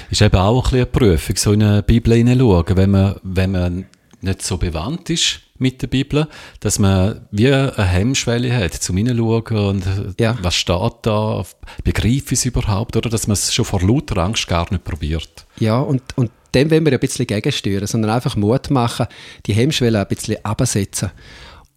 Ist 0.09 0.21
eben 0.21 0.35
auch 0.35 0.57
ein 0.57 0.61
bisschen 0.63 0.77
eine 0.77 0.85
Prüfung, 0.85 1.35
so 1.37 1.53
in 1.53 1.63
eine 1.63 1.83
Bibel 1.83 2.13
hineinschauen, 2.13 2.77
wenn 2.77 2.91
man, 2.91 3.15
wenn 3.23 3.51
man 3.51 3.85
nicht 4.21 4.43
so 4.43 4.57
bewandt 4.57 5.09
ist 5.09 5.39
mit 5.61 5.81
der 5.81 5.87
Bibel, 5.87 6.27
dass 6.59 6.79
man 6.79 7.21
wie 7.31 7.47
eine 7.47 7.73
Hemmschwelle 7.77 8.53
hat, 8.53 8.73
zum 8.73 8.97
hineinschauen 8.97 9.57
und 9.57 9.83
ja. 10.19 10.37
was 10.41 10.55
steht 10.55 10.93
da, 11.03 11.45
begreife 11.83 12.33
ich 12.33 12.39
es 12.39 12.45
überhaupt, 12.45 12.97
oder 12.97 13.09
dass 13.09 13.27
man 13.27 13.33
es 13.33 13.53
schon 13.53 13.65
vor 13.65 13.81
lauter 13.81 14.17
Angst 14.17 14.47
gar 14.47 14.69
nicht 14.71 14.83
probiert. 14.83 15.45
Ja, 15.59 15.79
und, 15.79 16.01
und 16.17 16.31
dem 16.53 16.69
wollen 16.69 16.85
wir 16.85 16.93
ein 16.93 16.99
bisschen 16.99 17.27
gegensteuern, 17.27 17.87
sondern 17.87 18.11
einfach 18.11 18.35
Mut 18.35 18.69
machen, 18.69 19.07
die 19.45 19.53
Hemmschwelle 19.53 20.01
ein 20.01 20.07
bisschen 20.07 20.43
absetzen. 20.43 21.11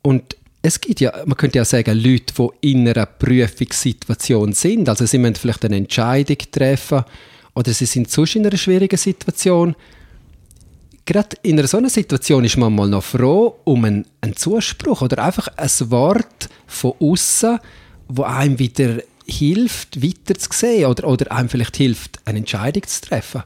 Und 0.02 0.36
es 0.62 0.80
gibt 0.80 1.00
ja, 1.00 1.12
man 1.26 1.36
könnte 1.36 1.58
ja 1.58 1.64
sagen, 1.64 1.96
Leute, 1.98 2.32
die 2.38 2.70
in 2.72 2.88
einer 2.88 3.06
Prüfungssituation 3.06 4.54
sind, 4.54 4.88
also 4.88 5.04
sie 5.04 5.18
müssen 5.18 5.34
vielleicht 5.34 5.64
eine 5.64 5.76
Entscheidung 5.76 6.38
treffen 6.50 7.04
oder 7.54 7.72
sie 7.72 7.86
sind 7.86 8.10
sonst 8.10 8.36
in 8.36 8.46
einer 8.46 8.56
schwierigen 8.56 8.96
Situation, 8.96 9.76
gerade 11.04 11.36
in 11.42 11.58
einer 11.58 11.68
so 11.68 11.78
einer 11.78 11.90
Situation 11.90 12.44
ist 12.44 12.56
man 12.56 12.74
mal 12.74 12.88
noch 12.88 13.04
froh 13.04 13.56
um 13.64 13.84
einen, 13.84 14.06
einen 14.20 14.36
Zuspruch 14.36 15.02
oder 15.02 15.24
einfach 15.24 15.48
ein 15.56 15.90
Wort 15.90 16.48
von 16.66 16.94
außen, 16.98 17.58
wo 18.08 18.22
einem 18.22 18.58
wieder 18.58 19.02
hilft, 19.26 20.02
weiter 20.02 20.38
zu 20.38 20.50
sehen 20.52 20.86
oder, 20.86 21.06
oder 21.06 21.32
einem 21.32 21.48
vielleicht 21.48 21.76
hilft, 21.76 22.20
eine 22.24 22.38
Entscheidung 22.38 22.82
zu 22.86 23.00
treffen. 23.00 23.42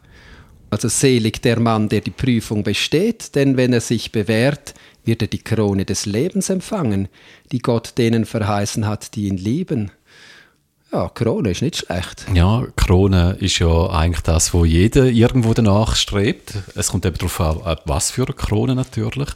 Also 0.71 0.89
selig 0.89 1.41
der 1.43 1.61
Mann, 1.61 1.89
der 1.89 2.03
die 2.03 2.11
Prüfung 2.11 2.63
besteht, 2.63 3.35
denn 3.35 3.57
wenn 3.57 3.73
er 3.73 3.81
sich 3.81 4.13
bewährt, 4.13 4.75
wird 5.05 5.23
er 5.23 5.29
die 5.29 5.39
Krone 5.39 5.87
des 5.87 6.05
Lebens 6.05 6.51
empfangen, 6.51 7.09
die 7.53 7.61
Gott 7.61 7.95
denen 7.97 8.27
verheißen 8.27 8.87
hat, 8.87 9.15
die 9.15 9.29
ihn 9.29 9.39
lieben. 9.39 9.91
Ja, 10.91 11.11
Krone 11.11 11.51
ist 11.51 11.61
nicht 11.61 11.77
schlecht. 11.77 12.25
Ja, 12.33 12.67
Krone 12.77 13.37
ist 13.41 13.59
ja 13.59 13.91
eigentlich 13.91 14.23
das, 14.23 14.55
wo 14.55 14.65
jeder 14.65 15.05
irgendwo 15.05 15.53
danach 15.53 15.95
strebt. 15.95 16.55
Es 16.75 16.89
kommt 16.89 17.05
eben 17.05 17.19
darauf 17.19 17.41
an, 17.41 17.77
was 17.85 18.11
für 18.11 18.25
eine 18.25 18.35
Krone 18.35 18.75
natürlich. 18.75 19.29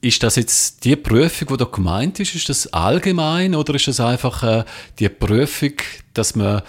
Ist 0.00 0.22
das 0.24 0.36
jetzt 0.36 0.84
die 0.84 0.96
Prüfung, 0.96 1.48
die 1.48 1.56
da 1.56 1.64
gemeint 1.64 2.18
ist, 2.18 2.34
ist 2.34 2.48
das 2.48 2.72
allgemein 2.72 3.54
oder 3.54 3.74
ist 3.74 3.86
das 3.86 4.00
einfach 4.00 4.42
äh, 4.42 4.64
die 4.98 5.08
Prüfung, 5.08 5.74
dass 6.14 6.34
man 6.34 6.62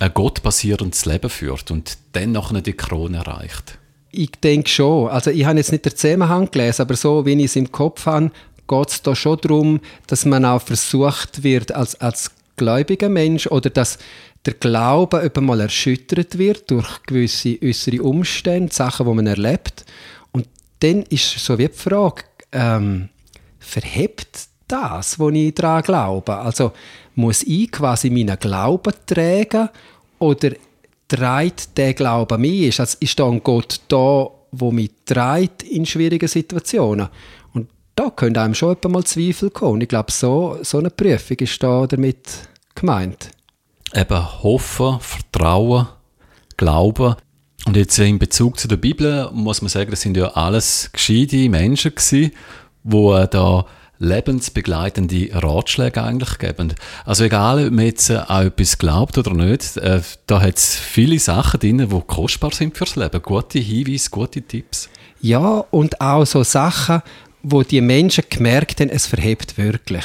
ein 0.00 0.12
gottbasierendes 0.12 1.06
Leben 1.06 1.30
führt 1.30 1.70
und 1.70 1.98
dann 2.12 2.32
noch 2.32 2.52
die 2.60 2.72
Krone 2.72 3.18
erreicht? 3.18 3.78
Ich 4.10 4.32
denke 4.42 4.68
schon. 4.68 5.08
Also 5.08 5.30
ich 5.30 5.44
habe 5.44 5.58
jetzt 5.58 5.70
nicht 5.70 5.84
den 5.84 5.96
Zusammenhang 5.96 6.50
gelesen, 6.50 6.82
aber 6.82 6.96
so 6.96 7.24
wie 7.24 7.34
ich 7.34 7.44
es 7.44 7.56
im 7.56 7.70
Kopf 7.70 8.06
habe, 8.06 8.32
geht 8.68 8.88
es 8.88 9.02
da 9.02 9.14
schon 9.14 9.38
darum, 9.40 9.80
dass 10.08 10.24
man 10.24 10.44
auch 10.44 10.62
versucht 10.62 11.42
wird, 11.44 11.72
als, 11.72 11.94
als 12.00 12.32
gläubiger 12.62 13.08
Mensch 13.08 13.46
oder 13.46 13.70
dass 13.70 13.98
der 14.44 14.54
Glaube 14.54 15.30
mal 15.40 15.60
erschüttert 15.60 16.38
wird 16.38 16.70
durch 16.70 17.02
gewisse 17.04 17.58
äußere 17.62 18.02
Umstände, 18.02 18.72
Sachen, 18.72 19.06
die 19.06 19.14
man 19.14 19.26
erlebt. 19.26 19.84
Und 20.32 20.48
dann 20.80 21.02
ist 21.02 21.38
so 21.38 21.58
wie 21.58 21.68
die 21.68 21.74
Frage, 21.74 22.24
ähm, 22.52 23.08
verhebt 23.58 24.48
das, 24.66 25.18
wo 25.18 25.30
ich 25.30 25.54
daran 25.54 25.82
glaube? 25.82 26.36
Also 26.36 26.72
muss 27.14 27.42
ich 27.42 27.70
quasi 27.70 28.10
meinen 28.10 28.38
Glauben 28.38 28.92
tragen 29.06 29.68
oder 30.18 30.50
trägt 31.08 31.76
der 31.76 31.94
Glaube 31.94 32.38
mich? 32.38 32.80
Also 32.80 32.96
ist 33.00 33.18
da 33.18 33.28
ein 33.28 33.42
Gott 33.42 33.80
da, 33.88 34.28
wo 34.50 34.70
mich 34.70 34.90
trägt 35.04 35.62
in 35.62 35.86
schwierigen 35.86 36.28
Situationen? 36.28 37.08
Und 37.52 37.68
da 37.94 38.10
können 38.10 38.36
einem 38.36 38.54
schon 38.54 38.76
mal 38.88 39.04
Zweifel 39.04 39.50
kommen. 39.50 39.82
Ich 39.82 39.88
glaube, 39.88 40.10
so, 40.10 40.58
so 40.62 40.78
eine 40.78 40.90
Prüfung 40.90 41.36
ist 41.38 41.62
da 41.62 41.86
damit 41.86 42.48
gemeint? 42.74 43.30
Eben 43.94 44.42
hoffen, 44.42 45.00
vertrauen, 45.00 45.88
glauben. 46.56 47.16
Und 47.66 47.76
jetzt 47.76 47.98
in 47.98 48.18
Bezug 48.18 48.58
zu 48.58 48.68
der 48.68 48.76
Bibel 48.76 49.30
muss 49.32 49.62
man 49.62 49.68
sagen, 49.68 49.90
das 49.90 50.00
sind 50.00 50.16
ja 50.16 50.28
alles 50.28 50.90
gescheite 50.92 51.48
Menschen 51.48 51.94
gewesen, 51.94 52.32
die 52.84 53.26
da 53.30 53.66
lebensbegleitende 54.02 55.30
Ratschläge 55.32 56.02
eigentlich 56.02 56.38
geben. 56.38 56.74
Also 57.04 57.24
egal, 57.24 57.66
ob 57.66 57.72
man 57.72 57.84
jetzt 57.84 58.10
an 58.10 58.48
etwas 58.48 58.76
glaubt 58.76 59.16
oder 59.16 59.32
nicht, 59.32 59.76
äh, 59.76 60.00
da 60.26 60.42
hat 60.42 60.56
es 60.56 60.74
viele 60.74 61.20
Sachen 61.20 61.60
drin, 61.60 61.88
die 61.88 62.00
kostbar 62.06 62.52
sind 62.52 62.76
fürs 62.76 62.96
Leben. 62.96 63.22
Gute 63.22 63.60
Hinweise, 63.60 64.10
gute 64.10 64.42
Tipps. 64.42 64.88
Ja, 65.20 65.64
und 65.70 66.00
auch 66.00 66.24
so 66.24 66.42
Sachen, 66.42 67.02
wo 67.44 67.62
die 67.62 67.80
Menschen 67.80 68.24
gemerkt 68.28 68.80
haben, 68.80 68.90
es 68.90 69.06
verhebt 69.06 69.56
wirklich. 69.56 70.04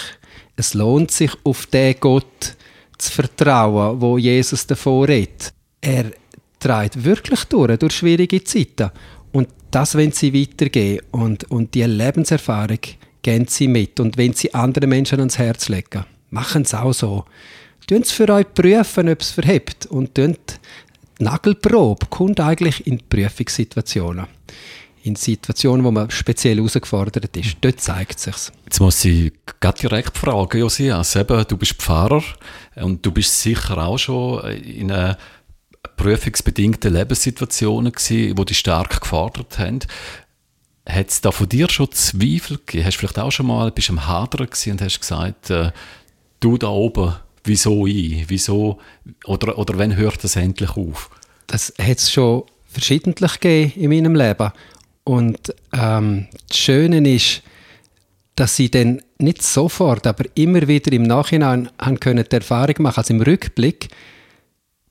Es 0.56 0.76
lohnt 0.76 1.10
sich, 1.10 1.32
auf 1.44 1.66
den 1.66 1.96
Gott 2.00 2.56
zu 2.98 3.12
vertrauen, 3.12 4.02
wo 4.02 4.18
Jesus 4.18 4.66
davor 4.68 5.08
redet. 5.08 5.54
Er 5.82 6.12
trägt 6.60 7.04
wirklich 7.04 7.44
durch, 7.46 7.78
durch 7.78 7.94
schwierige 7.94 8.44
Zeiten. 8.44 8.92
Und 9.32 9.50
das 9.72 9.96
wenn 9.96 10.12
sie 10.12 10.34
weitergehen 10.34 11.02
und, 11.12 11.50
und 11.52 11.74
die 11.74 11.84
Lebenserfahrung 11.84 12.80
gehen 13.22 13.46
sie 13.48 13.68
mit. 13.68 14.00
Und 14.00 14.18
wenn 14.18 14.34
sie 14.34 14.54
anderen 14.54 14.90
Menschen 14.90 15.20
ans 15.20 15.38
Herz 15.38 15.70
legen, 15.70 16.06
machen 16.30 16.66
sie 16.66 16.80
auch 16.80 16.94
so. 16.94 17.26
Tun 17.88 18.04
Sie 18.04 18.14
für 18.14 18.28
euch 18.34 18.54
prüfen, 18.54 19.08
ob 19.08 19.22
es 19.22 19.32
verhebt. 19.32 19.86
Und 19.86 20.16
tun 20.16 20.36
die 20.50 21.24
Nagelprobe 21.24 22.08
kommt 22.08 22.40
eigentlich 22.40 22.86
in 22.86 23.00
Prüfungssituationen. 23.08 24.28
In 25.04 25.16
Situationen, 25.16 25.86
wo 25.86 25.92
man 25.92 26.10
speziell 26.10 26.58
herausgefordert 26.58 27.36
ist. 27.38 27.58
Dort 27.62 27.80
zeigt 27.80 28.18
es 28.18 28.24
sich. 28.24 28.36
Jetzt 28.66 28.80
muss 28.80 29.06
ich 29.06 29.32
gerade 29.60 29.80
direkt 29.80 30.18
fragen, 30.18 30.60
Josias. 30.60 31.16
Eben, 31.16 31.46
du 31.48 31.58
bist 31.58 31.74
Pfarrer 31.74 32.24
und 32.76 33.06
du 33.06 33.12
bist 33.12 33.42
sicher 33.42 33.78
auch 33.78 33.98
schon 33.98 34.46
in 34.52 34.92
einer 34.92 35.18
prüfungsbedingten 35.96 36.94
Lebenssituationen 36.94 37.92
gewesen, 37.92 38.38
wo 38.38 38.44
die 38.44 38.54
stark 38.54 39.02
gefordert 39.02 39.58
haben. 39.60 39.80
Hat 40.88 41.10
es 41.10 41.22
da 41.22 41.32
von 41.32 41.50
dir 41.50 41.70
schon 41.70 41.92
Zweifel 41.92 42.58
gegeben? 42.58 42.86
Hast 42.86 42.96
du 42.96 43.00
vielleicht 43.00 43.20
auch 43.20 43.32
schon 43.32 43.48
mal, 43.48 43.72
bist 43.72 43.90
am 43.90 44.08
Hadern 44.08 44.48
und 44.48 44.82
hast 44.82 45.00
gesagt, 45.00 45.50
äh, 45.50 45.72
du 46.40 46.58
da 46.58 46.68
oben, 46.68 47.16
wieso 47.44 47.88
ich? 47.88 48.30
Wieso, 48.30 48.80
oder, 49.26 49.58
oder 49.58 49.78
wann 49.78 49.96
hört 49.96 50.24
das 50.24 50.36
endlich 50.36 50.72
auf? 50.72 51.10
Das 51.48 51.74
hat 51.80 51.98
es 51.98 52.12
schon 52.12 52.44
verschiedentlich 52.68 53.40
gegeben 53.40 53.74
in 53.76 53.90
meinem 53.90 54.16
Leben. 54.16 54.52
Und 55.08 55.56
ähm, 55.72 56.28
das 56.50 56.58
Schöne 56.58 57.10
ist, 57.10 57.42
dass 58.36 58.58
sie 58.58 58.70
dann 58.70 59.02
nicht 59.20 59.42
sofort, 59.42 60.06
aber 60.06 60.26
immer 60.36 60.68
wieder 60.68 60.92
im 60.92 61.04
Nachhinein 61.04 61.70
haben 61.80 62.02
können 62.02 62.26
die 62.30 62.36
Erfahrung 62.36 62.76
machen, 62.80 62.98
also 62.98 63.14
im 63.14 63.22
Rückblick, 63.22 63.88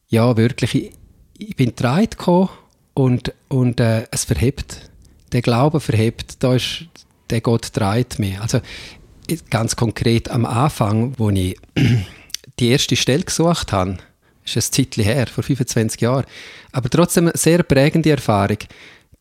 ja 0.09 0.35
wirklich, 0.39 0.75
ich, 0.75 0.93
ich 1.37 1.55
bin 1.55 1.75
gekommen 1.77 2.49
und, 2.95 3.35
und 3.49 3.79
äh, 3.79 4.07
es 4.11 4.25
verhebt 4.25 4.89
der 5.33 5.43
Glaube 5.43 5.81
verhebt, 5.81 6.43
da 6.43 6.55
ist 6.55 6.87
der 7.29 7.43
Gott 7.43 7.75
treibt 7.75 8.19
mich. 8.19 8.41
Also 8.41 8.61
ganz 9.51 9.77
konkret 9.77 10.31
am 10.31 10.47
Anfang, 10.47 11.13
wo 11.19 11.29
ich 11.29 11.59
die 12.59 12.69
erste 12.71 12.97
Stelle 12.97 13.25
gesucht 13.25 13.71
habe, 13.71 13.99
ist 14.47 14.57
ein 14.57 14.63
Zeitchen 14.63 15.05
her, 15.05 15.27
vor 15.27 15.45
25 15.45 16.01
Jahren, 16.01 16.25
aber 16.73 16.89
trotzdem 16.89 17.27
eine 17.27 17.37
sehr 17.37 17.63
prägende 17.65 18.13
Erfahrung. 18.13 18.59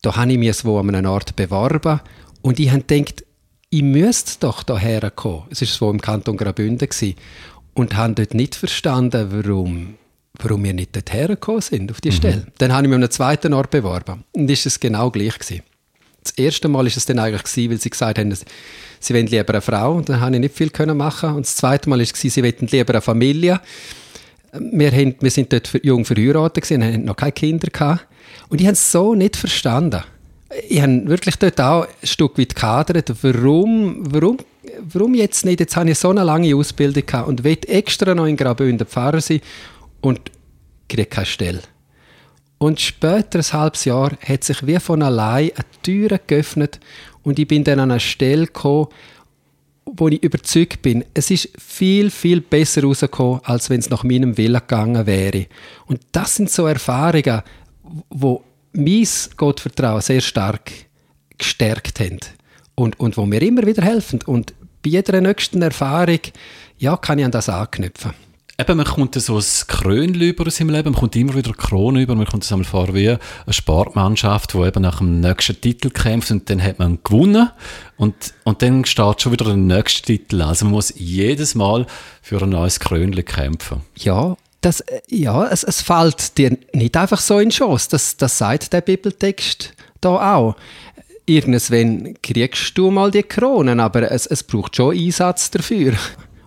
Da 0.06 0.14
habe 0.14 0.30
ich 0.30 0.38
mich 0.38 0.64
an 0.64 0.94
einem 0.94 1.10
Ort 1.10 1.34
beworben 1.34 1.98
und 2.40 2.60
ich 2.60 2.70
habe 2.70 2.82
gedacht, 2.82 3.24
ich 3.70 3.82
müsste 3.82 4.38
doch 4.38 4.62
hierher 4.64 5.10
kommen. 5.10 5.42
Es 5.50 5.62
war 5.62 5.66
so 5.66 5.90
im 5.90 6.00
Kanton 6.00 6.36
Graubünden 6.36 6.88
und 7.74 7.96
habe 7.96 8.14
dort 8.14 8.32
nicht 8.32 8.54
verstanden, 8.54 9.26
warum, 9.32 9.94
warum 10.38 10.62
wir 10.62 10.74
nicht 10.74 10.94
dorthin 10.94 11.26
gekommen 11.26 11.60
sind, 11.60 11.90
auf 11.90 12.00
die 12.00 12.10
mhm. 12.10 12.14
Stelle. 12.14 12.46
Dann 12.58 12.72
habe 12.72 12.84
ich 12.84 12.88
mich 12.88 12.94
an 12.94 13.02
einem 13.02 13.10
zweiten 13.10 13.52
Ort 13.52 13.72
beworben 13.72 14.22
und 14.30 14.48
ist 14.48 14.66
es 14.66 14.78
genau 14.78 15.10
gleich 15.10 15.40
gewesen 15.40 15.62
das 16.22 16.32
erste 16.36 16.68
Mal 16.68 16.86
ist 16.86 16.96
es 16.96 17.06
dann 17.06 17.18
eigentlich 17.18 17.44
gewesen, 17.44 17.70
weil 17.70 17.80
sie 17.80 17.90
gesagt 17.90 18.18
haben, 18.18 18.34
sie 19.00 19.14
wollen 19.14 19.26
lieber 19.26 19.54
eine 19.54 19.60
Frau 19.60 19.94
und 19.94 20.08
dann 20.08 20.20
habe 20.20 20.34
ich 20.34 20.40
nicht 20.40 20.56
viel 20.56 20.70
können 20.70 20.96
machen 20.96 21.30
und 21.30 21.46
das 21.46 21.56
zweite 21.56 21.88
Mal 21.88 22.00
ist 22.00 22.16
es 22.16 22.34
sie 22.34 22.42
wollten 22.42 22.66
lieber 22.66 22.94
eine 22.94 23.00
Familie. 23.00 23.60
Wir, 24.60 24.90
haben, 24.90 25.14
wir 25.20 25.30
sind 25.30 25.52
dort 25.52 25.78
jung 25.82 26.04
verheiratet 26.04 26.70
und 26.70 26.84
hatten 26.84 27.04
noch 27.04 27.16
keine 27.16 27.32
Kinder 27.32 27.68
gehabt. 27.68 28.06
und 28.48 28.60
ich 28.60 28.66
habe 28.66 28.74
es 28.74 28.92
so 28.92 29.14
nicht 29.14 29.36
verstanden. 29.36 30.02
Ich 30.68 30.80
habe 30.80 31.06
wirklich 31.06 31.36
dort 31.36 31.60
auch 31.60 31.86
ein 31.86 32.06
Stück 32.06 32.38
weit 32.38 32.54
gehadert, 32.54 33.12
warum, 33.22 34.02
warum, 34.12 34.38
warum 34.80 35.14
jetzt 35.14 35.44
nicht, 35.44 35.60
jetzt 35.60 35.76
habe 35.76 35.90
ich 35.90 35.98
so 35.98 36.10
eine 36.10 36.22
lange 36.22 36.54
Ausbildung 36.54 37.04
gehabt 37.04 37.28
und 37.28 37.44
will 37.44 37.58
extra 37.66 38.14
noch 38.14 38.26
in 38.26 38.36
Graubünden 38.36 38.86
Pfarrer 38.86 39.20
sein 39.20 39.40
und 40.00 40.20
kriege 40.88 41.06
keine 41.06 41.26
Stelle. 41.26 41.62
Und 42.58 42.80
später, 42.80 43.40
ein 43.40 43.52
halbes 43.52 43.84
Jahr, 43.84 44.12
hat 44.26 44.44
sich 44.44 44.66
wie 44.66 44.78
von 44.78 45.02
allein 45.02 45.50
eine 45.54 45.64
Tür 45.82 46.18
geöffnet 46.26 46.80
und 47.22 47.38
ich 47.38 47.48
bin 47.48 47.64
dann 47.64 47.80
an 47.80 47.90
eine 47.90 48.00
Stelle 48.00 48.46
gekommen, 48.46 48.86
wo 49.96 50.08
ich 50.08 50.22
überzeugt 50.22 50.82
bin, 50.82 51.04
es 51.14 51.30
ist 51.30 51.50
viel, 51.58 52.10
viel 52.10 52.40
besser 52.40 52.82
rausgekommen, 52.82 53.40
als 53.44 53.70
wenn 53.70 53.80
es 53.80 53.90
nach 53.90 54.04
meinem 54.04 54.36
Willen 54.36 54.60
gegangen 54.60 55.06
wäre. 55.06 55.46
Und 55.86 56.00
das 56.12 56.36
sind 56.36 56.50
so 56.50 56.66
Erfahrungen, 56.66 57.42
wo 58.10 58.44
mein 58.72 59.06
Gottvertrauen 59.36 60.00
sehr 60.00 60.20
stark 60.20 60.70
gestärkt 61.38 62.00
haben 62.00 62.20
und, 62.74 62.98
und 63.00 63.16
wo 63.16 63.26
mir 63.26 63.42
immer 63.42 63.66
wieder 63.66 63.82
helfen. 63.82 64.20
Und 64.24 64.54
bei 64.82 64.90
jeder 64.90 65.20
nächsten 65.20 65.62
Erfahrung 65.62 66.20
ja, 66.78 66.96
kann 66.96 67.18
ich 67.18 67.24
an 67.24 67.30
das 67.30 67.48
anknüpfen. 67.48 68.12
Eben, 68.58 68.78
man 68.78 68.86
kommt 68.86 69.14
so 69.14 69.36
ein 69.36 69.44
Krönchen 69.68 70.22
über 70.22 70.46
in 70.46 70.50
seinem 70.50 70.70
Leben, 70.70 70.92
man 70.92 70.98
kommt 70.98 71.14
immer 71.14 71.34
wieder 71.34 71.52
Krone 71.52 72.00
über, 72.00 72.14
man 72.14 72.24
kommt 72.24 72.42
es 72.42 72.50
einmal 72.50 72.64
vor 72.64 72.94
wie 72.94 73.10
eine 73.10 73.18
Sportmannschaft, 73.50 74.54
die 74.54 74.58
eben 74.58 74.82
nach 74.82 74.98
dem 74.98 75.20
nächsten 75.20 75.60
Titel 75.60 75.90
kämpft 75.90 76.30
und 76.30 76.48
dann 76.48 76.62
hat 76.62 76.78
man 76.78 76.98
gewonnen 77.04 77.50
und, 77.98 78.14
und 78.44 78.62
dann 78.62 78.86
steht 78.86 79.20
schon 79.20 79.32
wieder 79.32 79.44
der 79.44 79.56
nächste 79.56 80.00
Titel 80.00 80.40
Also 80.40 80.64
man 80.64 80.72
muss 80.72 80.94
jedes 80.96 81.54
Mal 81.54 81.86
für 82.22 82.40
ein 82.40 82.48
neues 82.48 82.80
Krönchen 82.80 83.26
kämpfen. 83.26 83.82
Ja, 83.94 84.38
das, 84.62 84.82
ja 85.10 85.46
es, 85.48 85.62
es 85.62 85.82
fällt 85.82 86.38
dir 86.38 86.56
nicht 86.72 86.96
einfach 86.96 87.20
so 87.20 87.38
in 87.38 87.50
Schoss, 87.50 87.88
das, 87.88 88.16
das 88.16 88.38
sagt 88.38 88.72
der 88.72 88.80
Bibeltext 88.80 89.74
da 90.00 90.34
auch. 90.34 90.56
Irgendwann 91.26 92.14
kriegst 92.22 92.78
du 92.78 92.90
mal 92.90 93.10
die 93.10 93.22
Kronen, 93.22 93.80
aber 93.80 94.10
es, 94.10 94.26
es 94.26 94.42
braucht 94.42 94.76
schon 94.76 94.96
Einsatz 94.96 95.50
dafür. 95.50 95.92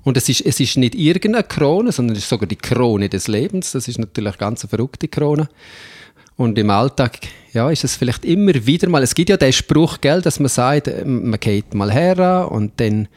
Und 0.03 0.17
es 0.17 0.29
ist, 0.29 0.41
es 0.41 0.59
ist 0.59 0.77
nicht 0.77 0.95
irgendeine 0.95 1.43
Krone, 1.43 1.91
sondern 1.91 2.15
es 2.15 2.23
ist 2.23 2.29
sogar 2.29 2.47
die 2.47 2.55
Krone 2.55 3.09
des 3.09 3.27
Lebens. 3.27 3.73
Das 3.73 3.87
ist 3.87 3.99
natürlich 3.99 4.33
eine 4.33 4.37
ganz 4.37 4.65
verrückte 4.65 5.07
Krone. 5.07 5.49
Und 6.35 6.57
im 6.57 6.69
Alltag 6.69 7.19
ja, 7.53 7.69
ist 7.69 7.83
es 7.83 7.95
vielleicht 7.95 8.23
immer 8.23 8.53
wieder 8.65 8.87
mal, 8.87 9.03
es 9.03 9.13
gibt 9.13 9.29
ja 9.29 9.35
den 9.35 9.51
Spruch, 9.51 9.99
gell, 9.99 10.21
dass 10.21 10.39
man 10.39 10.47
sagt, 10.47 10.89
man 11.05 11.37
geht 11.39 11.73
mal 11.73 11.91
her 11.91 12.49
und 12.49 12.79
dann 12.79 13.09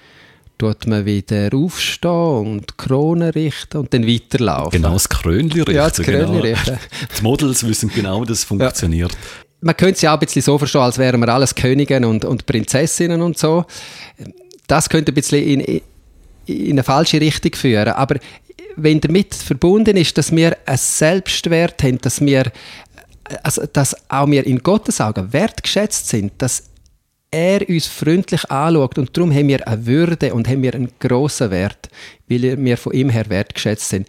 tut 0.59 0.87
man 0.87 1.05
wieder 1.05 1.49
aufstehen 1.55 2.11
und 2.11 2.71
die 2.71 2.75
Krone 2.77 3.35
richten 3.35 3.79
und 3.79 3.95
dann 3.95 4.07
weiterlaufen. 4.07 4.71
Genau, 4.71 4.93
das 4.93 5.09
Krönchen 5.09 5.63
richten. 5.63 5.75
Ja, 5.75 5.89
das 5.89 6.05
genau. 6.05 6.39
richten. 6.39 6.79
Die 7.19 7.23
Models 7.23 7.67
wissen 7.67 7.91
genau, 7.95 8.23
wie 8.23 8.27
das 8.27 8.45
funktioniert. 8.45 9.13
Ja. 9.13 9.19
Man 9.61 9.77
könnte 9.77 9.95
es 9.95 10.03
ja 10.03 10.11
auch 10.11 10.17
ein 10.17 10.21
bisschen 10.21 10.43
so 10.43 10.59
verstehen, 10.59 10.83
als 10.83 10.99
wären 10.99 11.21
wir 11.21 11.29
alles 11.29 11.55
Königinnen 11.55 12.09
und, 12.09 12.25
und 12.25 12.47
Prinzessinnen 12.47 13.23
und 13.23 13.39
so. 13.39 13.65
Das 14.67 14.89
könnte 14.89 15.13
ein 15.13 15.15
bisschen 15.15 15.45
in, 15.45 15.81
in 16.47 16.73
eine 16.73 16.83
falsche 16.83 17.21
Richtung 17.21 17.55
führen. 17.55 17.89
Aber 17.89 18.17
wenn 18.77 19.01
damit 19.01 19.35
verbunden 19.35 19.97
ist, 19.97 20.17
dass 20.19 20.35
wir 20.35 20.57
einen 20.67 20.79
Selbstwert 20.79 21.83
haben, 21.83 21.99
dass 21.99 22.21
wir 22.21 22.51
also, 23.43 23.65
dass 23.73 23.97
auch 24.11 24.29
wir 24.29 24.47
in 24.47 24.59
Gottes 24.59 25.01
Augen 25.01 25.33
wertgeschätzt 25.33 26.09
sind, 26.09 26.33
dass 26.39 26.65
er 27.31 27.67
uns 27.69 27.87
freundlich 27.87 28.51
anschaut 28.51 28.99
und 28.99 29.17
darum 29.17 29.33
haben 29.33 29.49
wir 29.49 29.67
eine 29.67 29.87
Würde 29.87 30.35
und 30.35 30.49
haben 30.49 30.63
wir 30.63 30.75
einen 30.75 30.91
grossen 30.99 31.51
Wert, 31.51 31.89
weil 32.29 32.63
wir 32.63 32.77
von 32.77 32.93
ihm 32.93 33.09
her 33.09 33.29
wertgeschätzt 33.29 33.89
sind, 33.89 34.07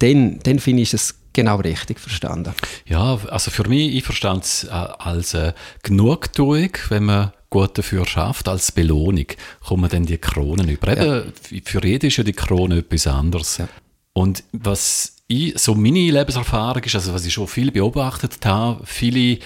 dann, 0.00 0.38
dann 0.42 0.58
finde 0.58 0.82
ich 0.82 0.92
es 0.92 1.14
genau 1.32 1.56
richtig 1.56 2.00
verstanden. 2.00 2.52
Ja, 2.86 3.18
also 3.30 3.50
für 3.50 3.66
mich, 3.68 3.94
ich 3.94 4.04
verstand 4.04 4.44
es 4.44 4.64
äh, 4.64 4.68
als 4.70 5.34
äh, 5.34 5.52
Genugtuung, 5.82 6.70
wenn 6.88 7.04
man 7.04 7.32
gut 7.56 7.78
dafür 7.78 8.04
schafft, 8.06 8.48
als 8.48 8.70
Belohnung 8.70 9.26
kommen 9.64 9.88
dann 9.88 10.04
die 10.04 10.18
Kronen 10.18 10.68
über. 10.68 10.96
Ja. 10.96 11.22
für 11.64 11.84
jeden 11.86 12.08
ist 12.08 12.16
ja 12.18 12.24
die 12.24 12.34
Krone 12.34 12.78
etwas 12.78 13.06
anderes. 13.06 13.58
Ja. 13.58 13.68
Und 14.12 14.44
was 14.52 15.16
ich, 15.26 15.58
so 15.58 15.74
meine 15.74 16.10
Lebenserfahrung 16.10 16.82
ist, 16.82 16.94
also 16.94 17.14
was 17.14 17.24
ich 17.24 17.32
schon 17.32 17.48
viel 17.48 17.70
beobachtet 17.70 18.44
habe, 18.44 18.84
viele 18.84 19.38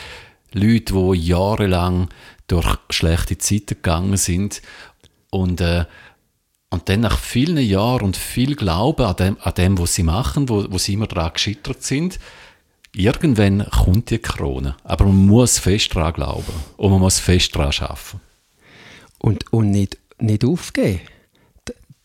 Leute, 0.52 0.92
die 0.94 1.26
jahrelang 1.28 2.08
durch 2.48 2.78
schlechte 2.90 3.38
Zeiten 3.38 3.76
gegangen 3.76 4.16
sind 4.16 4.60
und, 5.30 5.60
äh, 5.60 5.84
und 6.70 6.88
dann 6.88 7.00
nach 7.00 7.18
vielen 7.18 7.58
Jahren 7.58 8.02
und 8.02 8.16
viel 8.16 8.56
Glauben 8.56 9.06
an 9.06 9.16
dem, 9.16 9.36
an 9.40 9.54
dem 9.54 9.78
was 9.78 9.94
sie 9.94 10.02
machen, 10.02 10.48
wo, 10.48 10.66
wo 10.68 10.78
sie 10.78 10.94
immer 10.94 11.06
daran 11.06 11.32
gescheitert 11.32 11.84
sind, 11.84 12.18
irgendwann 12.94 13.66
kommt 13.70 14.10
die 14.10 14.18
Krone. 14.18 14.76
Aber 14.84 15.04
man 15.06 15.26
muss 15.26 15.58
fest 15.58 15.94
daran 15.94 16.12
glauben 16.12 16.52
und 16.76 16.90
man 16.90 17.00
muss 17.00 17.18
fest 17.18 17.54
daran 17.54 17.72
arbeiten. 17.78 18.20
Und, 19.18 19.52
und 19.52 19.70
nicht, 19.70 19.98
nicht 20.18 20.44
aufgeben. 20.44 21.00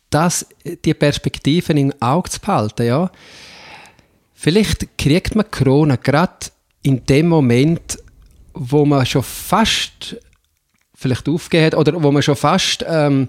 Das, 0.09 0.45
die 0.85 0.93
Perspektiven 0.93 1.77
im 1.77 1.93
Auge 1.99 2.29
zu 2.29 2.39
behalten, 2.39 2.85
ja. 2.85 3.11
Vielleicht 4.33 4.97
kriegt 4.97 5.35
man 5.35 5.49
Krone 5.49 5.97
gerade 5.97 6.47
in 6.83 7.05
dem 7.05 7.27
Moment, 7.27 7.97
wo 8.53 8.85
man 8.85 9.05
schon 9.05 9.23
fast 9.23 10.17
vielleicht 10.93 11.27
aufgegeben 11.27 11.65
hat 11.65 11.75
oder 11.75 12.01
wo 12.01 12.11
man 12.11 12.21
schon 12.21 12.35
fast 12.35 12.85
ähm, 12.87 13.27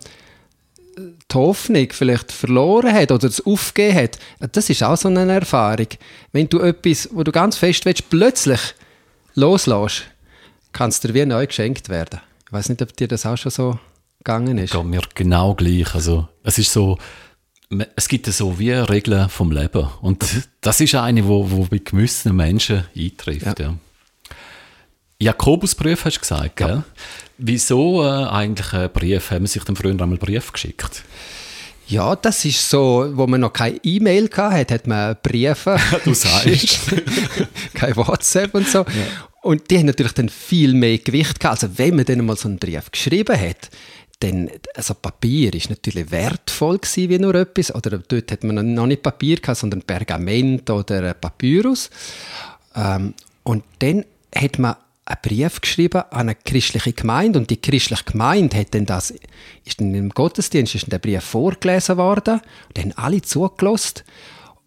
die 0.97 1.35
Hoffnung 1.35 1.89
vielleicht 1.91 2.33
verloren 2.33 2.93
hat 2.93 3.13
oder 3.13 3.29
es 3.29 3.45
aufgegeben 3.45 3.97
hat, 3.97 4.19
das 4.53 4.71
ist 4.71 4.83
auch 4.83 4.97
so 4.97 5.09
eine 5.09 5.31
Erfahrung. 5.31 5.89
Wenn 6.33 6.49
du 6.49 6.61
etwas, 6.61 7.09
wo 7.13 7.23
du 7.23 7.33
ganz 7.33 7.57
fest 7.57 7.85
willst, 7.85 8.09
plötzlich 8.09 8.61
loslässt, 9.35 10.05
kann 10.73 10.89
es 10.89 11.01
dir 11.01 11.13
wie 11.15 11.27
neu 11.27 11.47
geschenkt 11.47 11.89
werden. 11.89 12.21
Ich 12.47 12.53
weiß 12.53 12.69
nicht, 12.69 12.83
ob 12.83 12.97
dir 12.97 13.09
das 13.09 13.27
auch 13.27 13.37
schon 13.37 13.51
so 13.51 13.79
gegangen 14.19 14.59
ist. 14.59 14.73
Geht 14.73 14.85
mir 14.85 15.03
genau 15.15 15.55
gleich. 15.55 15.95
Also, 15.95 16.29
es 16.43 16.59
ist 16.59 16.73
so, 16.73 16.99
es 17.95 18.09
gibt 18.09 18.27
so 18.27 18.59
wie 18.59 18.73
Regeln 18.73 19.29
vom 19.29 19.51
Leben. 19.51 19.89
Und 20.01 20.25
das 20.61 20.81
ist 20.81 20.95
eine, 20.95 21.27
wo, 21.27 21.51
wo 21.51 21.65
bei 21.65 21.79
gewissen 21.79 22.35
Menschen 22.35 22.85
eintrifft. 22.97 23.59
Ja. 23.59 23.67
Ja. 23.67 23.75
Jakobusbrief 25.19 26.05
hast 26.05 26.17
du 26.17 26.21
gesagt, 26.21 26.57
gell? 26.57 26.69
Ja. 26.69 26.85
Wieso 27.39 28.05
äh, 28.05 28.25
eigentlich 28.25 28.73
einen 28.73 28.91
Brief? 28.91 29.31
Haben 29.31 29.47
sich 29.47 29.63
dann 29.65 29.77
früher 29.77 29.91
einmal 29.91 30.19
Brief 30.19 30.53
geschickt? 30.53 31.05
Ja, 31.89 32.17
das 32.17 32.45
ist 32.45 32.69
so, 32.69 33.11
wo 33.13 33.27
man 33.27 33.41
noch 33.41 33.53
keine 33.53 33.79
E-Mail 33.85 34.29
hatte, 34.35 34.75
hat 34.75 34.87
man 34.87 35.17
Briefe. 35.23 35.79
du 36.05 36.15
sagst. 36.15 36.81
kein 37.75 37.95
WhatsApp 37.97 38.55
und 38.55 38.67
so. 38.67 38.79
Ja. 38.79 38.87
Und 39.43 39.71
die 39.71 39.79
haben 39.79 39.87
natürlich 39.87 40.13
dann 40.13 40.29
viel 40.29 40.75
mehr 40.75 40.99
Gewicht 40.99 41.39
gehabt. 41.39 41.63
Also 41.63 41.79
wenn 41.79 41.95
man 41.95 42.05
dann 42.05 42.27
mal 42.27 42.37
so 42.37 42.49
einen 42.49 42.59
Brief 42.59 42.91
geschrieben 42.91 43.39
hat, 43.39 43.71
dann, 44.19 44.51
also 44.75 44.95
Papier 44.95 45.55
ist 45.55 45.71
natürlich 45.71 46.11
wertvoll 46.11 46.79
gewesen, 46.79 47.11
wie 47.11 47.19
nur 47.19 47.35
etwas. 47.37 47.73
Oder 47.73 47.99
dort 47.99 48.33
hat 48.33 48.43
man 48.43 48.75
noch 48.75 48.87
nicht 48.87 49.03
Papier 49.03 49.37
gehabt, 49.37 49.59
sondern 49.59 49.83
Pergament 49.83 50.69
oder 50.71 51.15
Papyrus. 51.15 51.91
Ähm, 52.75 53.15
und 53.45 53.63
dann 53.79 54.05
hat 54.35 54.59
man 54.59 54.75
einen 55.07 55.19
Brief 55.23 55.61
geschrieben 55.61 56.03
an 56.11 56.21
eine 56.21 56.35
christliche 56.35 56.93
Gemeinde 56.93 57.39
und 57.39 57.49
die 57.49 57.61
christliche 57.61 58.05
Gemeinde 58.05 58.59
hat 58.59 58.75
dann 58.75 58.87
das, 58.87 59.15
ist 59.65 59.81
dann 59.81 59.95
im 59.95 60.11
Gottesdienst 60.11 60.75
ist 60.75 60.91
der 60.91 60.99
Brief 60.99 61.23
vorgelesen 61.23 61.97
worden 61.97 62.41
und 62.69 62.79
haben 62.79 62.93
alle 62.97 63.23
zugelassen 63.23 64.03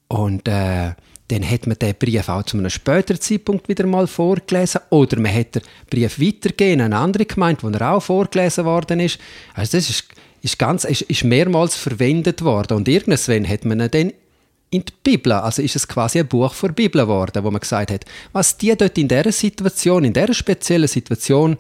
und 0.07 0.47
äh, 0.47 0.93
dann 1.27 1.47
hat 1.47 1.67
man 1.67 1.77
den 1.77 1.93
Brief 1.93 2.27
auch 2.29 2.43
zu 2.43 2.57
einem 2.57 2.69
späteren 2.69 3.21
Zeitpunkt 3.21 3.69
wieder 3.69 3.85
mal 3.85 4.07
vorgelesen 4.07 4.81
oder 4.89 5.19
man 5.19 5.33
hat 5.33 5.55
den 5.55 5.61
Brief 5.89 6.19
weitergegeben 6.19 6.81
an 6.81 6.93
eine 6.93 7.03
andere 7.03 7.25
Gemeinde, 7.25 7.61
wo 7.63 7.69
er 7.69 7.93
auch 7.93 8.01
vorgelesen 8.01 8.65
worden 8.65 8.99
ist. 9.01 9.19
Also 9.53 9.77
das 9.77 9.89
ist, 9.89 10.05
ist, 10.41 10.57
ganz, 10.57 10.85
ist, 10.85 11.01
ist 11.01 11.23
mehrmals 11.25 11.75
verwendet 11.75 12.43
worden 12.43 12.77
und 12.77 12.87
irgendwann 12.87 13.47
hat 13.47 13.65
man 13.65 13.81
ihn 13.81 13.91
dann 13.91 14.13
in 14.71 14.83
die 14.85 14.93
Bibel, 15.03 15.33
also 15.33 15.61
ist 15.61 15.75
es 15.75 15.87
quasi 15.87 16.19
ein 16.19 16.27
Buch 16.27 16.53
vor 16.53 16.69
Bibel 16.69 17.01
geworden, 17.01 17.43
wo 17.43 17.51
man 17.51 17.59
gesagt 17.59 17.91
hat, 17.91 18.05
was 18.33 18.57
die 18.57 18.75
dort 18.75 18.97
in 18.97 19.07
dieser 19.07 19.31
Situation, 19.31 20.03
in 20.03 20.13
dieser 20.13 20.33
speziellen 20.33 20.87
Situation 20.87 21.57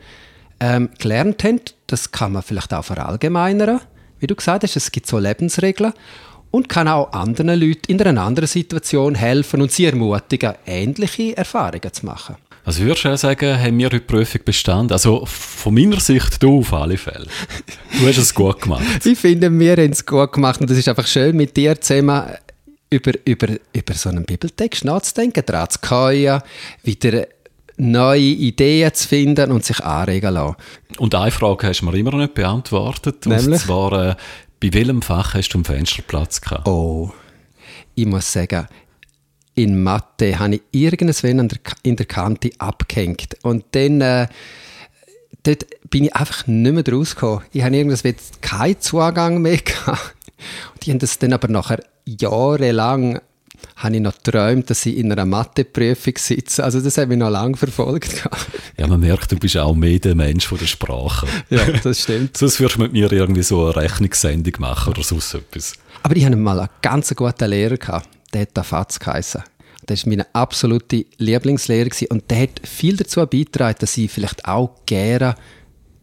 ähm, 0.59 0.89
gelernt 0.99 1.43
haben, 1.43 1.61
das 1.87 2.11
kann 2.11 2.33
man 2.33 2.43
vielleicht 2.43 2.73
auch 2.73 2.85
verallgemeinern, 2.85 3.81
wie 4.19 4.27
du 4.27 4.35
gesagt 4.35 4.63
hast, 4.63 4.75
es 4.75 4.91
gibt 4.91 5.07
so 5.07 5.17
Lebensregeln 5.17 5.93
und 6.51 6.69
kann 6.69 6.87
auch 6.87 7.11
anderen 7.13 7.59
Leuten 7.59 7.91
in 7.91 8.01
einer 8.01 8.21
anderen 8.21 8.47
Situation 8.47 9.15
helfen 9.15 9.61
und 9.61 9.71
sie 9.71 9.85
ermutigen, 9.85 10.53
ähnliche 10.65 11.35
Erfahrungen 11.37 11.93
zu 11.93 12.05
machen. 12.05 12.35
Also 12.65 12.83
würdest 12.83 13.05
du 13.05 13.17
sagen, 13.17 13.59
haben 13.59 13.77
wir 13.79 13.87
heute 13.87 13.99
die 13.99 14.05
Prüfung 14.05 14.41
bestanden? 14.45 14.91
Also 14.91 15.25
von 15.25 15.73
meiner 15.73 15.99
Sicht, 15.99 16.43
du 16.43 16.59
auf 16.59 16.73
alle 16.73 16.97
Fälle. 16.97 17.25
Du 17.99 18.05
hast 18.05 18.17
es 18.17 18.33
gut 18.33 18.61
gemacht. 18.61 18.83
ich 19.05 19.17
finde, 19.17 19.51
wir 19.57 19.71
haben 19.71 19.91
es 19.91 20.05
gut 20.05 20.33
gemacht 20.33 20.61
und 20.61 20.69
es 20.69 20.77
ist 20.77 20.87
einfach 20.87 21.07
schön, 21.07 21.35
mit 21.35 21.55
dir 21.57 21.79
zusammen 21.79 22.23
über, 22.89 23.13
über, 23.25 23.47
über 23.73 23.93
so 23.93 24.09
einen 24.09 24.25
Bibeltext 24.25 24.83
nachzudenken, 24.85 25.43
daran 25.45 25.69
zu 25.69 25.79
kommen, 25.79 26.41
wieder 26.83 27.27
neue 27.77 28.19
Ideen 28.19 28.93
zu 28.93 29.07
finden 29.07 29.51
und 29.51 29.63
sich 29.63 29.79
anregen 29.83 30.33
lassen. 30.33 30.55
Und 30.97 31.15
eine 31.15 31.31
Frage 31.31 31.67
hast 31.67 31.81
du 31.81 31.85
mir 31.85 31.97
immer 31.97 32.11
noch 32.11 32.19
nicht 32.19 32.33
beantwortet. 32.33 33.25
Nämlich? 33.25 33.47
Und 33.47 33.57
zwar, 33.59 34.09
äh, 34.09 34.15
bei 34.59 34.73
welchem 34.73 35.01
Fach 35.01 35.33
hast 35.33 35.49
du 35.49 35.59
einen 35.59 35.65
Fensterplatz 35.65 36.41
gehabt? 36.41 36.67
Oh, 36.67 37.11
ich 37.95 38.05
muss 38.05 38.31
sagen, 38.31 38.67
in 39.55 39.81
Mathe 39.81 40.39
habe 40.39 40.55
ich 40.55 40.61
irgendwann 40.71 41.49
in 41.83 41.95
der 41.95 42.05
Kante 42.05 42.51
abgehängt. 42.57 43.37
Und 43.43 43.65
dann 43.71 44.01
äh, 44.01 44.27
dort 45.43 45.65
bin 45.89 46.05
ich 46.05 46.15
einfach 46.15 46.47
nicht 46.47 46.73
mehr 46.73 46.83
rausgekommen. 46.93 47.43
Ich 47.53 47.63
habe 47.63 47.75
irgendwann 47.75 48.15
keinen 48.41 48.81
Zugang 48.81 49.41
mehr 49.41 49.57
gehabt. 49.63 50.15
Und 50.73 50.85
die 50.85 50.91
haben 50.91 50.99
das 50.99 51.19
dann 51.19 51.33
aber 51.33 51.47
nachher 51.47 51.79
jahrelang 52.19 53.19
habe 53.75 53.95
ich 53.95 54.01
noch 54.01 54.17
geträumt, 54.21 54.69
dass 54.69 54.85
ich 54.85 54.97
in 54.97 55.11
einer 55.11 55.25
Matheprüfung 55.25 56.13
sitze. 56.17 56.63
Also 56.63 56.81
das 56.81 56.97
hat 56.97 57.09
mich 57.09 57.17
noch 57.17 57.29
lange 57.29 57.57
verfolgt. 57.57 58.27
ja, 58.77 58.87
man 58.87 58.99
merkt, 58.99 59.31
du 59.31 59.37
bist 59.37 59.57
auch 59.57 59.75
mehr 59.75 59.99
der 59.99 60.15
Mensch 60.15 60.47
von 60.47 60.57
der 60.57 60.65
Sprache. 60.65 61.27
ja, 61.49 61.65
das 61.83 62.01
stimmt. 62.01 62.37
sonst 62.37 62.59
würdest 62.59 62.77
du 62.77 62.83
mit 62.83 62.93
mir 62.93 63.11
irgendwie 63.11 63.43
so 63.43 63.65
eine 63.65 63.75
Rechnungssendung 63.75 64.53
machen 64.59 64.91
oder 64.91 65.03
sonst 65.03 65.33
etwas. 65.33 65.73
Aber 66.03 66.15
ich 66.15 66.25
hatte 66.25 66.35
mal 66.35 66.59
einen 66.59 66.69
ganz 66.81 67.13
guten 67.15 67.49
Lehrer, 67.49 67.77
gehabt. 67.77 68.09
der 68.33 68.41
hat 68.41 68.65
Fatz 68.65 68.99
geheißen. 68.99 69.43
Das 69.85 70.05
war 70.05 70.09
meine 70.09 70.27
absolute 70.33 71.05
Lieblingslehrer 71.17 71.89
und 72.09 72.29
der 72.29 72.43
hat 72.43 72.61
viel 72.63 72.95
dazu 72.95 73.25
beigetragen, 73.25 73.77
dass 73.79 73.97
ich 73.97 74.11
vielleicht 74.11 74.45
auch 74.45 74.71
gerne 74.85 75.35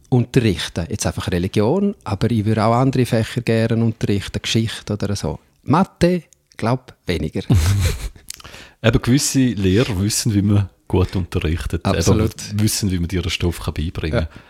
unterrichten. 0.08 0.86
Jetzt 0.88 1.06
einfach 1.06 1.30
Religion, 1.30 1.94
aber 2.04 2.30
ich 2.30 2.44
würde 2.44 2.64
auch 2.64 2.74
andere 2.74 3.06
Fächer 3.06 3.42
gerne 3.42 3.84
unterrichten, 3.84 4.40
Geschichte 4.42 4.94
oder 4.94 5.14
so. 5.14 5.38
Mathe, 5.66 6.24
glaube 6.56 6.94
weniger. 7.06 7.42
Eben 8.82 9.02
gewisse 9.02 9.38
Lehrer 9.38 10.00
wissen, 10.00 10.34
wie 10.34 10.42
man 10.42 10.68
gut 10.88 11.16
unterrichtet. 11.16 11.84
Absolut. 11.84 12.32
Eben 12.50 12.60
wissen, 12.60 12.90
wie 12.90 12.98
man 12.98 13.08
dir 13.08 13.22
den 13.22 13.30
Stoff 13.30 13.58
beibringen 13.58 14.20
kann. 14.20 14.28
Ja. 14.32 14.40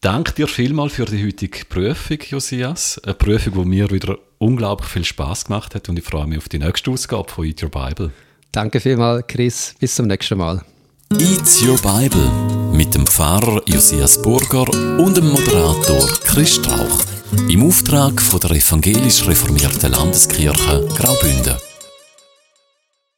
Danke 0.00 0.32
dir 0.32 0.48
vielmals 0.48 0.94
für 0.94 1.04
die 1.04 1.24
heutige 1.24 1.64
Prüfung, 1.64 2.18
Josias. 2.28 3.00
Eine 3.04 3.14
Prüfung, 3.14 3.54
die 3.54 3.68
mir 3.68 3.90
wieder 3.90 4.18
unglaublich 4.38 4.90
viel 4.90 5.04
Spaß 5.04 5.46
gemacht 5.46 5.74
hat 5.74 5.88
und 5.88 5.98
ich 5.98 6.04
freue 6.04 6.26
mich 6.26 6.38
auf 6.38 6.48
die 6.48 6.58
nächste 6.58 6.90
Ausgabe 6.90 7.30
von 7.30 7.44
Eat 7.44 7.62
Your 7.62 7.70
Bible. 7.70 8.12
Danke 8.52 8.80
vielmals, 8.80 9.24
Chris. 9.26 9.74
Bis 9.78 9.94
zum 9.94 10.06
nächsten 10.06 10.38
Mal. 10.38 10.62
Eat 11.12 11.62
Your 11.62 11.78
Bible 11.80 12.30
mit 12.72 12.94
dem 12.94 13.06
Pfarrer 13.06 13.62
Josias 13.66 14.20
Burger 14.20 14.68
und 14.98 15.16
dem 15.16 15.28
Moderator 15.28 16.08
Chris 16.24 16.56
Strauch 16.56 17.15
im 17.48 17.62
Auftrag 17.62 18.20
von 18.20 18.40
der 18.40 18.52
evangelisch 18.52 19.26
reformierten 19.26 19.92
Landeskirche 19.92 20.86
Graubünden. 20.96 21.56